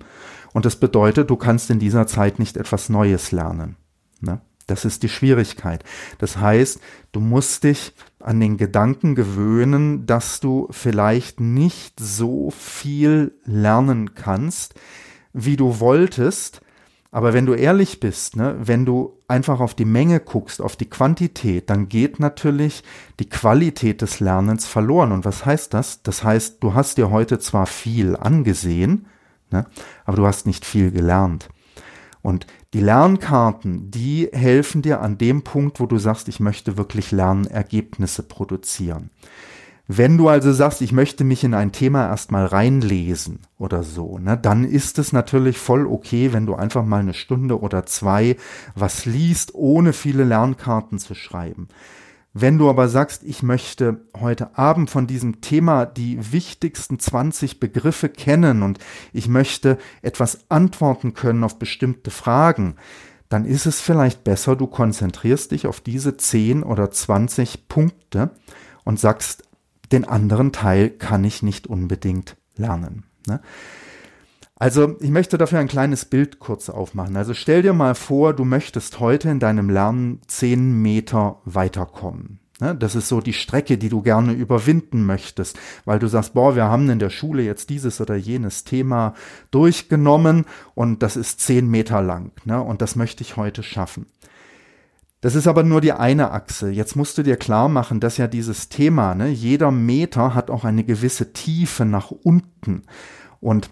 Und 0.54 0.66
das 0.66 0.78
bedeutet, 0.78 1.30
du 1.30 1.36
kannst 1.36 1.70
in 1.70 1.80
dieser 1.80 2.08
Zeit 2.08 2.40
nicht 2.40 2.58
etwas 2.58 2.90
Neues 2.90 3.32
lernen. 3.32 3.76
Ne? 4.22 4.42
Das 4.68 4.84
ist 4.84 5.04
die 5.04 5.10
Schwierigkeit. 5.10 5.84
Das 6.18 6.38
heißt, 6.38 6.80
du 7.12 7.20
musst 7.20 7.64
dich 7.64 7.94
an 8.20 8.40
den 8.40 8.58
Gedanken 8.58 9.14
gewöhnen, 9.14 10.08
dass 10.08 10.40
du 10.40 10.68
vielleicht 10.72 11.40
nicht 11.40 12.00
so 12.00 12.50
viel 12.50 13.36
lernen 13.46 14.16
kannst, 14.16 14.74
wie 15.34 15.56
du 15.56 15.80
wolltest. 15.80 16.62
Aber 17.12 17.34
wenn 17.34 17.46
du 17.46 17.54
ehrlich 17.54 18.00
bist, 18.00 18.36
ne, 18.36 18.58
wenn 18.60 18.86
du 18.86 19.22
einfach 19.28 19.60
auf 19.60 19.74
die 19.74 19.86
Menge 19.86 20.20
guckst, 20.20 20.62
auf 20.62 20.76
die 20.76 20.90
Quantität, 20.90 21.70
dann 21.70 21.88
geht 21.88 22.20
natürlich 22.20 22.84
die 23.20 23.30
Qualität 23.30 24.02
des 24.02 24.20
Lernens 24.20 24.66
verloren. 24.66 25.12
Und 25.12 25.24
was 25.24 25.46
heißt 25.46 25.74
das? 25.74 26.02
Das 26.04 26.24
heißt, 26.24 26.58
du 26.62 26.74
hast 26.74 26.98
dir 26.98 27.12
heute 27.12 27.40
zwar 27.40 27.68
viel 27.68 28.18
angesehen, 28.18 29.06
ne, 29.52 29.66
aber 30.04 30.18
du 30.18 30.26
hast 30.26 30.46
nicht 30.46 30.66
viel 30.66 30.92
gelernt. 30.92 31.48
Und 32.22 32.48
die 32.76 32.82
Lernkarten, 32.82 33.90
die 33.90 34.28
helfen 34.34 34.82
dir 34.82 35.00
an 35.00 35.18
dem 35.18 35.44
Punkt, 35.44 35.80
wo 35.80 35.86
du 35.86 35.98
sagst, 35.98 36.28
ich 36.28 36.42
möchte 36.42 36.76
wirklich 36.76 37.14
Lernergebnisse 37.14 38.22
produzieren. 38.22 39.12
Wenn 39.88 40.18
du 40.18 40.28
also 40.28 40.52
sagst, 40.52 40.82
ich 40.82 40.92
möchte 40.92 41.24
mich 41.24 41.46
in 41.46 41.54
ein 41.54 41.72
Thema 41.72 42.06
erstmal 42.10 42.46
reinlesen 42.46 43.40
oder 43.58 43.82
so, 43.84 44.18
ne, 44.18 44.38
dann 44.38 44.66
ist 44.66 45.00
es 45.00 45.14
natürlich 45.14 45.58
voll 45.58 45.88
okay, 45.88 46.34
wenn 46.34 46.46
du 46.46 46.56
einfach 46.56 46.84
mal 46.84 47.00
eine 47.00 47.14
Stunde 47.14 47.62
oder 47.62 47.86
zwei 47.86 48.36
was 48.76 49.06
liest, 49.06 49.56
ohne 49.56 49.94
viele 49.94 50.26
Lernkarten 50.26 51.00
zu 51.00 51.16
schreiben. 51.16 51.70
Wenn 52.38 52.58
du 52.58 52.70
aber 52.70 52.90
sagst, 52.90 53.24
ich 53.24 53.44
möchte 53.44 54.02
heute 54.20 54.58
Abend 54.58 54.90
von 54.90 55.08
diesem 55.08 55.40
Thema 55.40 55.86
die 55.86 56.34
wichtigsten 56.34 57.00
20 57.00 57.62
Begriffe 57.62 58.10
kennen 58.10 58.62
und 58.62 58.78
ich 59.14 59.30
möchte 59.30 59.78
etwas 60.02 60.40
antworten 60.50 61.14
können 61.14 61.46
auf 61.46 61.58
bestimmte 61.60 62.12
Fragen, 62.12 62.76
dann 63.30 63.46
ist 63.46 63.66
es 63.66 63.80
vielleicht 63.80 64.26
besser, 64.26 64.58
du 64.58 64.68
konzentrierst 64.68 65.52
dich 65.52 65.66
auf 65.66 65.80
diese 65.80 66.18
10 66.18 66.64
oder 66.64 66.92
20 66.92 67.70
Punkte 67.70 68.32
und 68.84 69.00
sagst, 69.00 69.44
den 69.94 70.04
anderen 70.04 70.52
Teil 70.52 70.90
kann 70.90 71.24
ich 71.24 71.42
nicht 71.42 71.68
unbedingt 71.68 72.36
lernen. 72.58 73.06
Ne? 73.28 73.40
Also 74.58 74.96
ich 75.02 75.10
möchte 75.10 75.38
dafür 75.38 75.60
ein 75.60 75.68
kleines 75.68 76.06
Bild 76.06 76.40
kurz 76.40 76.70
aufmachen. 76.70 77.18
Also 77.18 77.34
stell 77.34 77.62
dir 77.62 77.74
mal 77.74 77.94
vor, 77.94 78.34
du 78.34 78.46
möchtest 78.46 79.00
heute 79.00 79.30
in 79.30 79.40
deinem 79.40 79.70
Lernen 79.70 80.22
zehn 80.28 80.82
Meter 80.82 81.42
weiterkommen. 81.44 82.40
Ne, 82.62 82.74
das 82.74 82.96
ist 82.96 83.10
so 83.10 83.20
die 83.20 83.34
Strecke, 83.34 83.78
die 83.78 83.90
du 83.90 84.02
gerne 84.02 84.32
überwinden 84.32 85.06
möchtest, 85.06 85.60
weil 85.84 86.00
du 86.00 86.08
sagst, 86.08 86.36
boah, 86.36 86.56
wir 86.56 86.64
haben 86.64 86.90
in 86.90 87.00
der 87.00 87.10
Schule 87.10 87.44
jetzt 87.44 87.70
dieses 87.70 88.00
oder 88.00 88.16
jenes 88.16 88.64
Thema 88.64 89.14
durchgenommen 89.52 90.46
und 90.74 91.04
das 91.04 91.18
ist 91.18 91.42
zehn 91.42 91.70
Meter 91.70 92.02
lang 92.02 92.32
ne, 92.46 92.62
und 92.62 92.82
das 92.82 92.96
möchte 92.96 93.24
ich 93.24 93.36
heute 93.36 93.62
schaffen. 93.62 94.06
Das 95.20 95.36
ist 95.36 95.48
aber 95.48 95.64
nur 95.64 95.82
die 95.82 95.92
eine 95.92 96.32
Achse. 96.32 96.70
Jetzt 96.70 96.96
musst 96.96 97.18
du 97.18 97.24
dir 97.24 97.36
klar 97.36 97.68
machen, 97.68 98.00
dass 98.00 98.16
ja 98.16 98.28
dieses 98.28 98.70
Thema, 98.70 99.16
ne, 99.16 99.28
jeder 99.28 99.72
Meter 99.72 100.34
hat 100.34 100.50
auch 100.50 100.64
eine 100.64 100.86
gewisse 100.86 101.34
Tiefe 101.34 101.84
nach 101.84 102.12
unten. 102.12 102.84
Und 103.42 103.70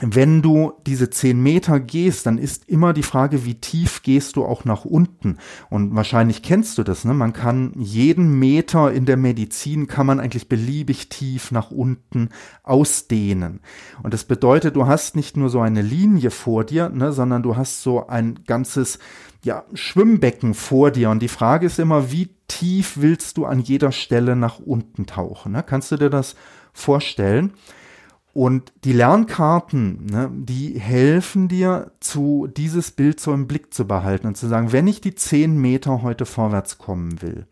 wenn 0.00 0.42
du 0.42 0.72
diese 0.86 1.10
zehn 1.10 1.42
Meter 1.42 1.78
gehst, 1.78 2.26
dann 2.26 2.38
ist 2.38 2.68
immer 2.68 2.92
die 2.92 3.02
Frage, 3.02 3.44
wie 3.44 3.54
tief 3.54 4.02
gehst 4.02 4.36
du 4.36 4.44
auch 4.44 4.64
nach 4.64 4.84
unten? 4.84 5.38
Und 5.70 5.94
wahrscheinlich 5.94 6.42
kennst 6.42 6.78
du 6.78 6.82
das, 6.82 7.04
ne? 7.04 7.14
Man 7.14 7.32
kann 7.32 7.72
jeden 7.76 8.38
Meter 8.38 8.92
in 8.92 9.06
der 9.06 9.16
Medizin 9.16 9.86
kann 9.86 10.06
man 10.06 10.20
eigentlich 10.20 10.48
beliebig 10.48 11.08
tief 11.08 11.52
nach 11.52 11.70
unten 11.70 12.30
ausdehnen. 12.62 13.60
Und 14.02 14.14
das 14.14 14.24
bedeutet, 14.24 14.76
du 14.76 14.86
hast 14.86 15.16
nicht 15.16 15.36
nur 15.36 15.48
so 15.48 15.60
eine 15.60 15.82
Linie 15.82 16.30
vor 16.30 16.64
dir, 16.64 16.88
ne, 16.88 17.12
sondern 17.12 17.42
du 17.42 17.56
hast 17.56 17.82
so 17.82 18.06
ein 18.06 18.40
ganzes, 18.46 18.98
ja, 19.44 19.64
Schwimmbecken 19.74 20.54
vor 20.54 20.90
dir. 20.90 21.10
Und 21.10 21.20
die 21.20 21.28
Frage 21.28 21.66
ist 21.66 21.78
immer, 21.78 22.10
wie 22.10 22.30
tief 22.48 22.94
willst 22.96 23.36
du 23.36 23.44
an 23.44 23.60
jeder 23.60 23.92
Stelle 23.92 24.34
nach 24.36 24.58
unten 24.58 25.06
tauchen? 25.06 25.52
Ne? 25.52 25.62
Kannst 25.62 25.92
du 25.92 25.96
dir 25.96 26.10
das 26.10 26.34
vorstellen? 26.72 27.52
Und 28.34 28.72
die 28.82 28.92
Lernkarten, 28.92 30.06
ne, 30.06 30.28
die 30.34 30.78
helfen 30.78 31.46
dir, 31.46 31.92
zu 32.00 32.48
dieses 32.48 32.90
Bild 32.90 33.20
so 33.20 33.32
im 33.32 33.46
Blick 33.46 33.72
zu 33.72 33.86
behalten 33.86 34.26
und 34.26 34.36
zu 34.36 34.48
sagen, 34.48 34.72
wenn 34.72 34.88
ich 34.88 35.00
die 35.00 35.14
zehn 35.14 35.56
Meter 35.56 36.02
heute 36.02 36.26
vorwärts 36.26 36.76
kommen 36.78 37.22
will, 37.22 37.46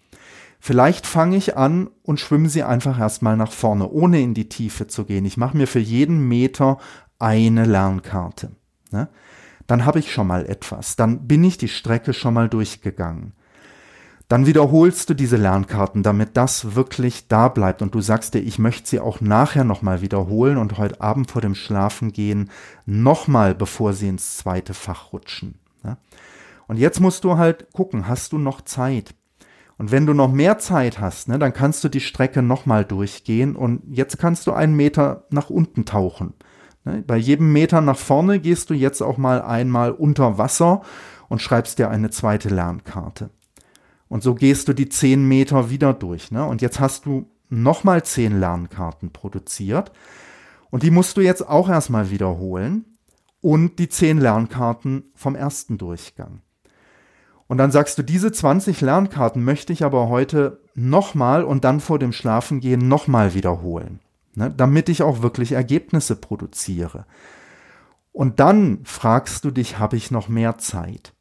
vielleicht 0.59 1.07
fange 1.07 1.37
ich 1.37 1.57
an 1.57 1.88
und 2.03 2.18
schwimme 2.18 2.49
sie 2.49 2.64
einfach 2.64 2.99
erstmal 2.99 3.37
nach 3.37 3.53
vorne, 3.53 3.88
ohne 3.88 4.21
in 4.21 4.35
die 4.35 4.49
Tiefe 4.49 4.88
zu 4.88 5.05
gehen. 5.05 5.25
Ich 5.25 5.37
mache 5.37 5.57
mir 5.57 5.68
für 5.68 5.79
jeden 5.79 6.27
Meter 6.27 6.79
eine 7.21 7.64
Lernkarte. 7.64 8.51
Ne? 8.90 9.09
Dann 9.68 9.85
habe 9.85 10.01
ich 10.01 10.12
schon 10.12 10.27
mal 10.27 10.45
etwas. 10.47 10.97
Dann 10.97 11.29
bin 11.29 11.45
ich 11.45 11.59
die 11.59 11.68
Strecke 11.68 12.12
schon 12.12 12.35
mal 12.35 12.49
durchgegangen. 12.49 13.35
Dann 14.29 14.47
wiederholst 14.47 15.11
du 15.11 15.15
diese 15.15 15.37
Lernkarten, 15.37 16.03
damit 16.03 16.37
das 16.37 16.75
wirklich 16.75 17.29
da 17.29 17.49
bleibt 17.49 17.83
und 17.83 17.95
du 17.95 18.01
sagst 18.01 18.35
dir, 18.35 18.41
ich 18.41 18.59
möchte 18.59 18.89
sie 18.89 19.01
auch 19.01 19.21
nachher 19.21 19.65
nochmal 19.65 20.01
wiederholen 20.01 20.57
und 20.57 20.79
heute 20.79 21.01
Abend 21.01 21.31
vor 21.31 21.43
dem 21.43 21.55
Schlafengehen 21.55 22.51
nochmal, 22.87 23.55
bevor 23.55 23.93
sie 23.93 24.09
ins 24.09 24.39
zweite 24.39 24.75
Fach 24.75 25.13
rutschen. 25.13 25.59
Und 26.73 26.79
jetzt 26.79 27.01
musst 27.01 27.25
du 27.25 27.37
halt 27.37 27.71
gucken, 27.73 28.09
hast 28.09 28.33
du 28.33 28.39
noch 28.39 28.63
Zeit? 28.63 29.15
Und 29.77 29.91
wenn 29.91 30.07
du 30.07 30.15
noch 30.15 30.33
mehr 30.33 30.59
Zeit 30.59 31.01
hast, 31.01 31.29
ne, 31.29 31.39
dann 31.39 31.53
kannst 31.53 31.83
du 31.85 31.89
die 31.89 32.01
Strecke 32.01 32.41
nochmal 32.41 32.85
durchgehen 32.85 33.57
und 33.57 33.83
jetzt 33.91 34.19
kannst 34.19 34.47
du 34.47 34.53
einen 34.53 34.75
Meter 34.75 35.27
nach 35.31 35.51
unten 35.51 35.85
tauchen. 35.85 36.35
Ne, 36.85 37.03
bei 37.07 37.17
jedem 37.17 37.53
Meter 37.53 37.81
nach 37.81 37.99
vorne 37.99 38.39
gehst 38.39 38.71
du 38.71 38.75
jetzt 38.75 39.03
auch 39.03 39.19
mal 39.19 39.43
einmal 39.43 39.93
unter 39.93 40.39
Wasser 40.39 40.83
und 41.29 41.43
schreibst 41.43 41.79
dir 41.79 41.91
eine 41.91 42.11
zweite 42.11 42.49
Lernkarte. 42.49 43.31
Und 44.12 44.22
so 44.22 44.35
gehst 44.35 44.68
du 44.68 44.75
die 44.75 44.90
zehn 44.90 45.27
Meter 45.27 45.70
wieder 45.70 45.94
durch. 45.94 46.31
Ne? 46.31 46.44
Und 46.44 46.61
jetzt 46.61 46.81
hast 46.81 47.07
du 47.07 47.31
nochmal 47.48 48.03
zehn 48.03 48.38
Lernkarten 48.38 49.11
produziert. 49.11 49.90
Und 50.70 50.83
die 50.83 50.90
musst 50.90 51.16
du 51.16 51.22
jetzt 51.22 51.48
auch 51.48 51.70
erstmal 51.70 52.11
wiederholen. 52.11 52.98
Und 53.40 53.79
die 53.79 53.88
zehn 53.88 54.18
Lernkarten 54.18 55.05
vom 55.14 55.35
ersten 55.35 55.79
Durchgang. 55.79 56.42
Und 57.46 57.57
dann 57.57 57.70
sagst 57.70 57.96
du, 57.96 58.03
diese 58.03 58.31
20 58.31 58.83
Lernkarten 58.83 59.42
möchte 59.42 59.72
ich 59.72 59.83
aber 59.83 60.11
heute 60.11 60.61
nochmal 60.75 61.42
und 61.42 61.64
dann 61.64 61.81
vor 61.81 61.98
dem 61.98 62.12
Schlafengehen 62.12 62.87
nochmal 62.87 63.33
wiederholen. 63.33 64.01
Ne? 64.35 64.53
Damit 64.55 64.90
ich 64.90 65.03
auch 65.03 65.22
wirklich 65.22 65.53
Ergebnisse 65.53 66.16
produziere. 66.16 67.07
Und 68.12 68.40
dann 68.40 68.81
fragst 68.85 69.46
du 69.46 69.51
dich, 69.51 69.79
habe 69.79 69.96
ich 69.96 70.11
noch 70.11 70.29
mehr 70.29 70.59
Zeit? 70.59 71.14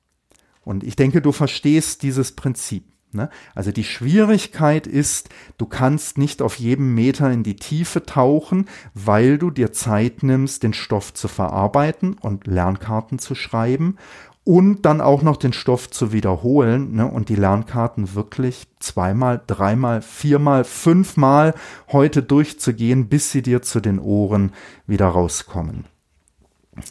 Und 0.64 0.84
ich 0.84 0.96
denke, 0.96 1.22
du 1.22 1.32
verstehst 1.32 2.04
dieses 2.04 2.34
Prinzip. 2.34 2.84
Ne? 3.14 3.30
Also 3.56 3.72
die 3.72 3.84
Schwierigkeit 3.84 4.88
ist, 4.88 5.30
du 5.58 5.66
kannst 5.66 6.18
nicht 6.18 6.42
auf 6.42 6.56
jedem 6.56 6.96
Meter 6.96 7.30
in 7.32 7.44
die 7.44 7.58
Tiefe 7.58 8.06
tauchen, 8.06 8.68
weil 8.94 9.38
du 9.38 9.52
dir 9.52 9.74
Zeit 9.74 10.24
nimmst, 10.24 10.64
den 10.64 10.74
Stoff 10.74 11.14
zu 11.14 11.28
verarbeiten 11.28 12.14
und 12.14 12.48
Lernkarten 12.48 13.20
zu 13.20 13.36
schreiben 13.36 13.98
und 14.44 14.84
dann 14.84 15.02
auch 15.02 15.22
noch 15.22 15.38
den 15.38 15.54
Stoff 15.54 15.90
zu 15.90 16.14
wiederholen 16.14 16.96
ne? 16.96 17.06
und 17.06 17.30
die 17.30 17.36
Lernkarten 17.36 18.16
wirklich 18.16 18.68
zweimal, 18.80 19.42
dreimal, 19.46 20.02
viermal, 20.02 20.64
fünfmal 20.64 21.54
heute 21.92 22.24
durchzugehen, 22.24 23.08
bis 23.08 23.32
sie 23.32 23.42
dir 23.42 23.62
zu 23.62 23.82
den 23.82 24.00
Ohren 24.00 24.54
wieder 24.88 25.08
rauskommen. 25.08 25.86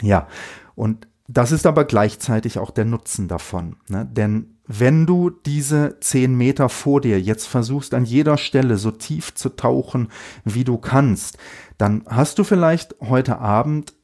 Ja, 0.02 0.28
und 0.74 1.08
Das 1.32 1.52
ist 1.52 1.64
aber 1.64 1.84
gleichzeitig 1.84 2.58
auch 2.58 2.72
der 2.72 2.84
Nutzen 2.84 3.28
davon. 3.28 3.76
Ne? 3.86 4.04
Denn 4.04 4.58
wenn 4.66 5.06
du 5.06 5.30
diese 5.30 6.00
zehn 6.00 6.36
Meter 6.36 6.68
vor 6.68 7.00
dir 7.00 7.20
jetzt 7.20 7.46
versuchst, 7.46 7.94
an 7.94 8.04
jeder 8.04 8.36
Stelle 8.36 8.76
so 8.76 8.90
tief 8.90 9.32
zu 9.34 9.50
tauchen, 9.50 10.08
wie 10.44 10.64
du 10.64 10.76
kannst, 10.76 11.38
dann 11.78 12.04
hast 12.08 12.40
du 12.40 12.44
vielleicht 12.44 12.96
heute 13.00 13.38
Abend, 13.38 13.94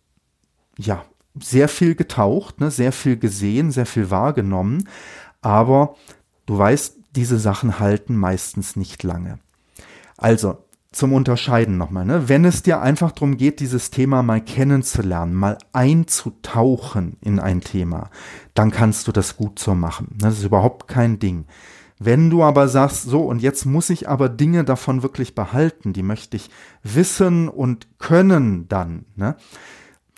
ja, 0.79 1.05
sehr 1.35 1.69
viel 1.69 1.97
getaucht, 1.97 2.61
ne, 2.61 2.71
sehr 2.71 2.93
viel 2.93 3.17
gesehen, 3.17 3.73
sehr 3.73 3.87
viel 3.87 4.11
wahrgenommen, 4.11 4.89
aber 5.43 5.97
du 6.47 6.57
weißt, 6.57 6.97
diese 7.17 7.41
Sachen 7.41 7.81
halten 7.81 8.15
meistens 8.15 8.77
nicht 8.77 9.03
lange. 9.03 9.41
Also, 10.17 10.59
zum 10.93 11.13
Unterscheiden 11.13 11.77
nochmal, 11.77 12.05
ne? 12.05 12.29
wenn 12.29 12.45
es 12.45 12.63
dir 12.63 12.81
einfach 12.81 13.13
darum 13.13 13.37
geht, 13.37 13.61
dieses 13.61 13.91
Thema 13.91 14.23
mal 14.23 14.41
kennenzulernen, 14.41 15.35
mal 15.35 15.59
einzutauchen 15.73 17.17
in 17.21 17.39
ein 17.39 17.61
Thema, 17.61 18.11
dann 18.55 18.71
kannst 18.71 19.07
du 19.07 19.13
das 19.13 19.37
gut 19.37 19.59
so 19.59 19.75
machen. 19.75 20.17
Das 20.19 20.39
ist 20.39 20.45
überhaupt 20.45 20.89
kein 20.89 21.19
Ding. 21.19 21.47
Wenn 21.99 22.31
du 22.31 22.43
aber 22.43 22.69
sagst, 22.69 23.05
so 23.05 23.23
und 23.23 23.41
jetzt 23.41 23.65
muss 23.65 23.91
ich 23.91 24.09
aber 24.09 24.29
Dinge 24.29 24.65
davon 24.65 25.03
wirklich 25.03 25.35
behalten, 25.35 25.93
die 25.93 26.03
möchte 26.03 26.37
ich 26.37 26.51
wissen 26.83 27.49
und 27.49 27.99
können 27.99 28.69
dann, 28.69 29.07
ne? 29.17 29.37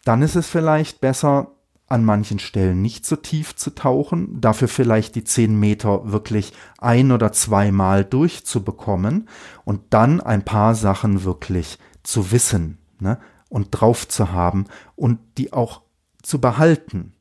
dann 0.04 0.22
ist 0.22 0.36
es 0.36 0.48
vielleicht 0.48 1.00
besser, 1.00 1.52
an 1.88 2.04
manchen 2.04 2.38
Stellen 2.38 2.82
nicht 2.82 3.06
so 3.06 3.16
tief 3.16 3.56
zu 3.56 3.74
tauchen, 3.74 4.40
dafür 4.40 4.68
vielleicht 4.68 5.14
die 5.14 5.24
zehn 5.24 5.58
Meter 5.58 6.12
wirklich 6.12 6.52
ein 6.78 7.12
oder 7.12 7.32
zweimal 7.32 8.04
durchzubekommen 8.04 9.28
und 9.64 9.80
dann 9.90 10.20
ein 10.20 10.44
paar 10.44 10.74
Sachen 10.74 11.24
wirklich 11.24 11.78
zu 12.02 12.30
wissen 12.30 12.78
ne, 13.00 13.18
und 13.48 13.68
drauf 13.70 14.06
zu 14.06 14.32
haben 14.32 14.66
und 14.96 15.18
die 15.38 15.52
auch 15.52 15.82
zu 16.22 16.40
behalten. 16.40 17.14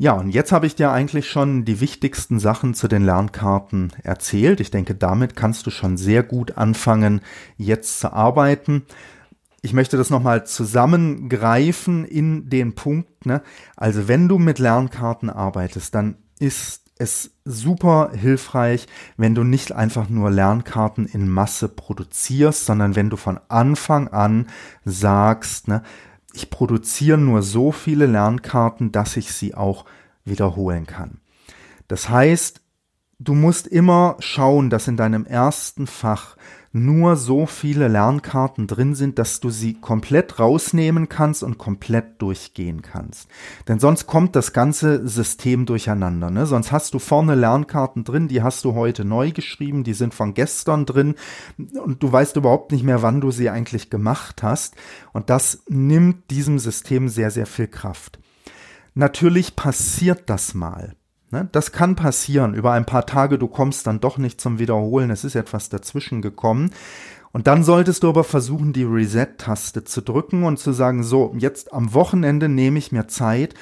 Ja, 0.00 0.12
und 0.12 0.30
jetzt 0.30 0.52
habe 0.52 0.66
ich 0.66 0.76
dir 0.76 0.92
eigentlich 0.92 1.28
schon 1.28 1.64
die 1.64 1.80
wichtigsten 1.80 2.38
Sachen 2.38 2.72
zu 2.72 2.86
den 2.86 3.04
Lernkarten 3.04 3.92
erzählt. 4.04 4.60
Ich 4.60 4.70
denke, 4.70 4.94
damit 4.94 5.34
kannst 5.34 5.66
du 5.66 5.70
schon 5.70 5.96
sehr 5.96 6.22
gut 6.22 6.56
anfangen, 6.56 7.20
jetzt 7.56 7.98
zu 7.98 8.12
arbeiten 8.12 8.84
ich 9.60 9.72
möchte 9.72 9.96
das 9.96 10.10
nochmal 10.10 10.46
zusammengreifen 10.46 12.04
in 12.04 12.48
den 12.48 12.74
Punkt. 12.74 13.26
Ne? 13.26 13.42
Also 13.76 14.08
wenn 14.08 14.28
du 14.28 14.38
mit 14.38 14.58
Lernkarten 14.58 15.30
arbeitest, 15.30 15.94
dann 15.94 16.16
ist 16.38 16.84
es 16.98 17.30
super 17.44 18.10
hilfreich, 18.14 18.86
wenn 19.16 19.34
du 19.34 19.44
nicht 19.44 19.72
einfach 19.72 20.08
nur 20.08 20.30
Lernkarten 20.30 21.06
in 21.06 21.28
Masse 21.28 21.68
produzierst, 21.68 22.66
sondern 22.66 22.96
wenn 22.96 23.10
du 23.10 23.16
von 23.16 23.38
Anfang 23.48 24.08
an 24.08 24.48
sagst, 24.84 25.68
ne, 25.68 25.82
ich 26.32 26.50
produziere 26.50 27.18
nur 27.18 27.42
so 27.42 27.72
viele 27.72 28.06
Lernkarten, 28.06 28.92
dass 28.92 29.16
ich 29.16 29.32
sie 29.32 29.54
auch 29.54 29.84
wiederholen 30.24 30.86
kann. 30.86 31.20
Das 31.86 32.08
heißt, 32.08 32.60
du 33.18 33.34
musst 33.34 33.66
immer 33.66 34.16
schauen, 34.20 34.70
dass 34.70 34.88
in 34.88 34.96
deinem 34.96 35.24
ersten 35.24 35.86
Fach 35.86 36.36
nur 36.72 37.16
so 37.16 37.46
viele 37.46 37.88
Lernkarten 37.88 38.66
drin 38.66 38.94
sind, 38.94 39.18
dass 39.18 39.40
du 39.40 39.50
sie 39.50 39.74
komplett 39.74 40.38
rausnehmen 40.38 41.08
kannst 41.08 41.42
und 41.42 41.58
komplett 41.58 42.20
durchgehen 42.20 42.82
kannst. 42.82 43.28
Denn 43.68 43.78
sonst 43.78 44.06
kommt 44.06 44.36
das 44.36 44.52
ganze 44.52 45.06
System 45.08 45.66
durcheinander. 45.66 46.30
Ne? 46.30 46.46
Sonst 46.46 46.70
hast 46.72 46.94
du 46.94 46.98
vorne 46.98 47.34
Lernkarten 47.34 48.04
drin, 48.04 48.28
die 48.28 48.42
hast 48.42 48.64
du 48.64 48.74
heute 48.74 49.04
neu 49.04 49.32
geschrieben, 49.32 49.84
die 49.84 49.94
sind 49.94 50.14
von 50.14 50.34
gestern 50.34 50.84
drin 50.84 51.14
und 51.56 52.02
du 52.02 52.12
weißt 52.12 52.36
überhaupt 52.36 52.72
nicht 52.72 52.84
mehr, 52.84 53.02
wann 53.02 53.20
du 53.20 53.30
sie 53.30 53.48
eigentlich 53.48 53.90
gemacht 53.90 54.42
hast. 54.42 54.74
Und 55.12 55.30
das 55.30 55.62
nimmt 55.68 56.30
diesem 56.30 56.58
System 56.58 57.08
sehr, 57.08 57.30
sehr 57.30 57.46
viel 57.46 57.68
Kraft. 57.68 58.18
Natürlich 58.94 59.56
passiert 59.56 60.28
das 60.28 60.54
mal. 60.54 60.94
Ne? 61.30 61.48
Das 61.52 61.72
kann 61.72 61.96
passieren. 61.96 62.54
Über 62.54 62.72
ein 62.72 62.86
paar 62.86 63.06
Tage, 63.06 63.38
du 63.38 63.48
kommst 63.48 63.86
dann 63.86 64.00
doch 64.00 64.18
nicht 64.18 64.40
zum 64.40 64.58
Wiederholen. 64.58 65.10
Es 65.10 65.24
ist 65.24 65.34
etwas 65.34 65.68
dazwischen 65.68 66.22
gekommen. 66.22 66.70
Und 67.30 67.46
dann 67.46 67.62
solltest 67.62 68.02
du 68.02 68.08
aber 68.08 68.24
versuchen, 68.24 68.72
die 68.72 68.84
Reset-Taste 68.84 69.84
zu 69.84 70.00
drücken 70.00 70.44
und 70.44 70.58
zu 70.58 70.72
sagen, 70.72 71.02
so, 71.02 71.34
jetzt 71.36 71.72
am 71.72 71.92
Wochenende 71.92 72.48
nehme 72.48 72.78
ich 72.78 72.90
mir 72.90 73.06
Zeit, 73.06 73.54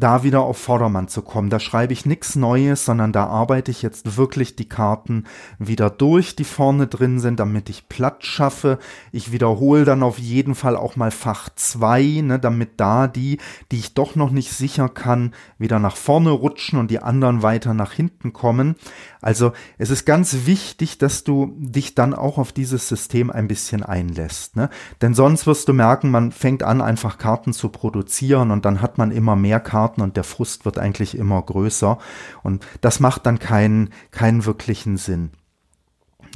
da 0.00 0.22
wieder 0.22 0.40
auf 0.40 0.58
Vordermann 0.58 1.08
zu 1.08 1.22
kommen. 1.22 1.50
Da 1.50 1.60
schreibe 1.60 1.92
ich 1.92 2.06
nichts 2.06 2.34
Neues, 2.34 2.84
sondern 2.84 3.12
da 3.12 3.26
arbeite 3.26 3.70
ich 3.70 3.82
jetzt 3.82 4.16
wirklich 4.16 4.56
die 4.56 4.68
Karten 4.68 5.24
wieder 5.58 5.90
durch, 5.90 6.34
die 6.34 6.44
vorne 6.44 6.86
drin 6.86 7.20
sind, 7.20 7.38
damit 7.38 7.68
ich 7.68 7.88
Platz 7.88 8.24
schaffe. 8.24 8.78
Ich 9.12 9.30
wiederhole 9.32 9.84
dann 9.84 10.02
auf 10.02 10.18
jeden 10.18 10.54
Fall 10.54 10.76
auch 10.76 10.96
mal 10.96 11.10
Fach 11.10 11.48
2, 11.54 12.22
ne, 12.22 12.38
damit 12.38 12.80
da 12.80 13.06
die, 13.06 13.38
die 13.70 13.78
ich 13.78 13.94
doch 13.94 14.16
noch 14.16 14.30
nicht 14.30 14.52
sicher 14.52 14.88
kann, 14.88 15.34
wieder 15.58 15.78
nach 15.78 15.96
vorne 15.96 16.30
rutschen 16.30 16.78
und 16.78 16.90
die 16.90 17.00
anderen 17.00 17.42
weiter 17.42 17.74
nach 17.74 17.92
hinten 17.92 18.32
kommen. 18.32 18.76
Also 19.20 19.52
es 19.76 19.90
ist 19.90 20.06
ganz 20.06 20.46
wichtig, 20.46 20.98
dass 20.98 21.24
du 21.24 21.54
dich 21.58 21.94
dann 21.94 22.14
auch 22.14 22.38
auf 22.38 22.52
dieses 22.52 22.88
System 22.88 23.30
ein 23.30 23.48
bisschen 23.48 23.82
einlässt. 23.82 24.56
Ne? 24.56 24.70
Denn 25.02 25.14
sonst 25.14 25.46
wirst 25.46 25.68
du 25.68 25.72
merken, 25.72 26.10
man 26.10 26.32
fängt 26.32 26.62
an, 26.62 26.80
einfach 26.80 27.18
Karten 27.18 27.52
zu 27.52 27.68
produzieren 27.68 28.50
und 28.50 28.64
dann 28.64 28.80
hat 28.80 28.96
man 28.96 29.10
immer 29.10 29.36
mehr 29.36 29.60
Karten 29.60 30.00
und 30.00 30.16
der 30.16 30.24
Frust 30.24 30.64
wird 30.64 30.78
eigentlich 30.78 31.16
immer 31.16 31.40
größer. 31.42 31.98
Und 32.42 32.66
das 32.80 33.00
macht 33.00 33.26
dann 33.26 33.38
keinen, 33.38 33.90
keinen 34.10 34.46
wirklichen 34.46 34.96
Sinn. 34.96 35.30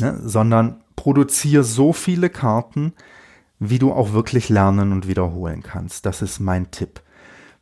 Ne? 0.00 0.20
Sondern 0.22 0.82
produziere 0.96 1.64
so 1.64 1.92
viele 1.92 2.28
Karten, 2.28 2.92
wie 3.58 3.78
du 3.78 3.92
auch 3.92 4.12
wirklich 4.12 4.48
lernen 4.48 4.92
und 4.92 5.08
wiederholen 5.08 5.62
kannst. 5.62 6.04
Das 6.04 6.20
ist 6.20 6.38
mein 6.40 6.70
Tipp. 6.70 7.00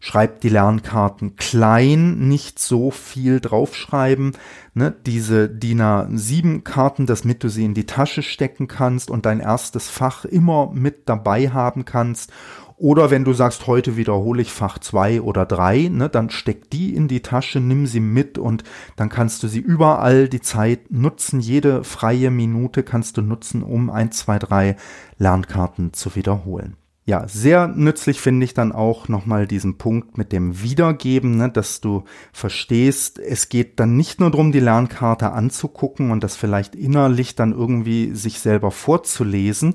Schreib 0.05 0.41
die 0.41 0.49
Lernkarten 0.49 1.37
klein, 1.37 2.27
nicht 2.27 2.59
so 2.59 2.91
viel 2.91 3.39
draufschreiben. 3.39 4.33
Ne? 4.75 4.93
Diese 5.07 5.49
DIN 5.49 5.81
A7 5.81 6.63
Karten, 6.63 7.07
damit 7.07 7.45
du 7.45 7.49
sie 7.49 7.65
in 7.65 7.73
die 7.73 7.87
Tasche 7.87 8.25
stecken 8.25 8.67
kannst 8.67 9.13
und 9.13 9.27
dein 9.27 9.39
erstes 9.39 9.89
Fach 9.89 10.25
immer 10.25 10.73
mit 10.75 11.09
dabei 11.09 11.51
haben 11.51 11.85
kannst. 11.85 12.33
Oder 12.79 13.13
wenn 13.13 13.23
du 13.25 13.33
sagst, 13.33 13.69
heute 13.69 13.97
wiederhole 13.97 14.43
ich 14.43 14.53
Fach 14.53 14.81
2 14.81 15.21
oder 15.21 15.47
3, 15.47 15.87
ne, 15.93 16.09
dann 16.09 16.31
steck 16.31 16.69
die 16.69 16.97
in 16.97 17.07
die 17.07 17.23
Tasche, 17.23 17.61
nimm 17.61 17.87
sie 17.87 18.01
mit 18.01 18.39
und 18.39 18.65
dann 18.97 19.09
kannst 19.09 19.45
du 19.45 19.47
sie 19.47 19.61
überall 19.61 20.29
die 20.29 20.41
Zeit 20.41 20.91
nutzen. 20.91 21.39
Jede 21.39 21.85
freie 21.85 22.33
Minute 22.33 22.83
kannst 22.83 23.19
du 23.19 23.23
nutzen, 23.23 23.63
um 23.63 23.89
1, 23.89 24.17
2, 24.19 24.39
3 24.41 24.77
Lernkarten 25.19 25.93
zu 25.93 26.17
wiederholen. 26.17 26.77
Ja, 27.05 27.27
sehr 27.27 27.67
nützlich 27.67 28.21
finde 28.21 28.45
ich 28.45 28.55
dann 28.55 28.71
auch 28.71 29.09
nochmal 29.09 29.49
diesen 29.49 29.77
Punkt 29.77 30.19
mit 30.19 30.31
dem 30.31 30.63
Wiedergeben, 30.63 31.37
ne, 31.37 31.51
dass 31.51 31.81
du 31.81 32.05
verstehst, 32.33 33.19
es 33.19 33.49
geht 33.49 33.81
dann 33.81 33.97
nicht 33.97 34.21
nur 34.21 34.31
darum, 34.31 34.53
die 34.53 34.61
Lernkarte 34.61 35.33
anzugucken 35.33 36.13
und 36.13 36.23
das 36.23 36.37
vielleicht 36.37 36.77
innerlich 36.77 37.35
dann 37.35 37.53
irgendwie 37.53 38.15
sich 38.15 38.39
selber 38.39 38.71
vorzulesen, 38.71 39.75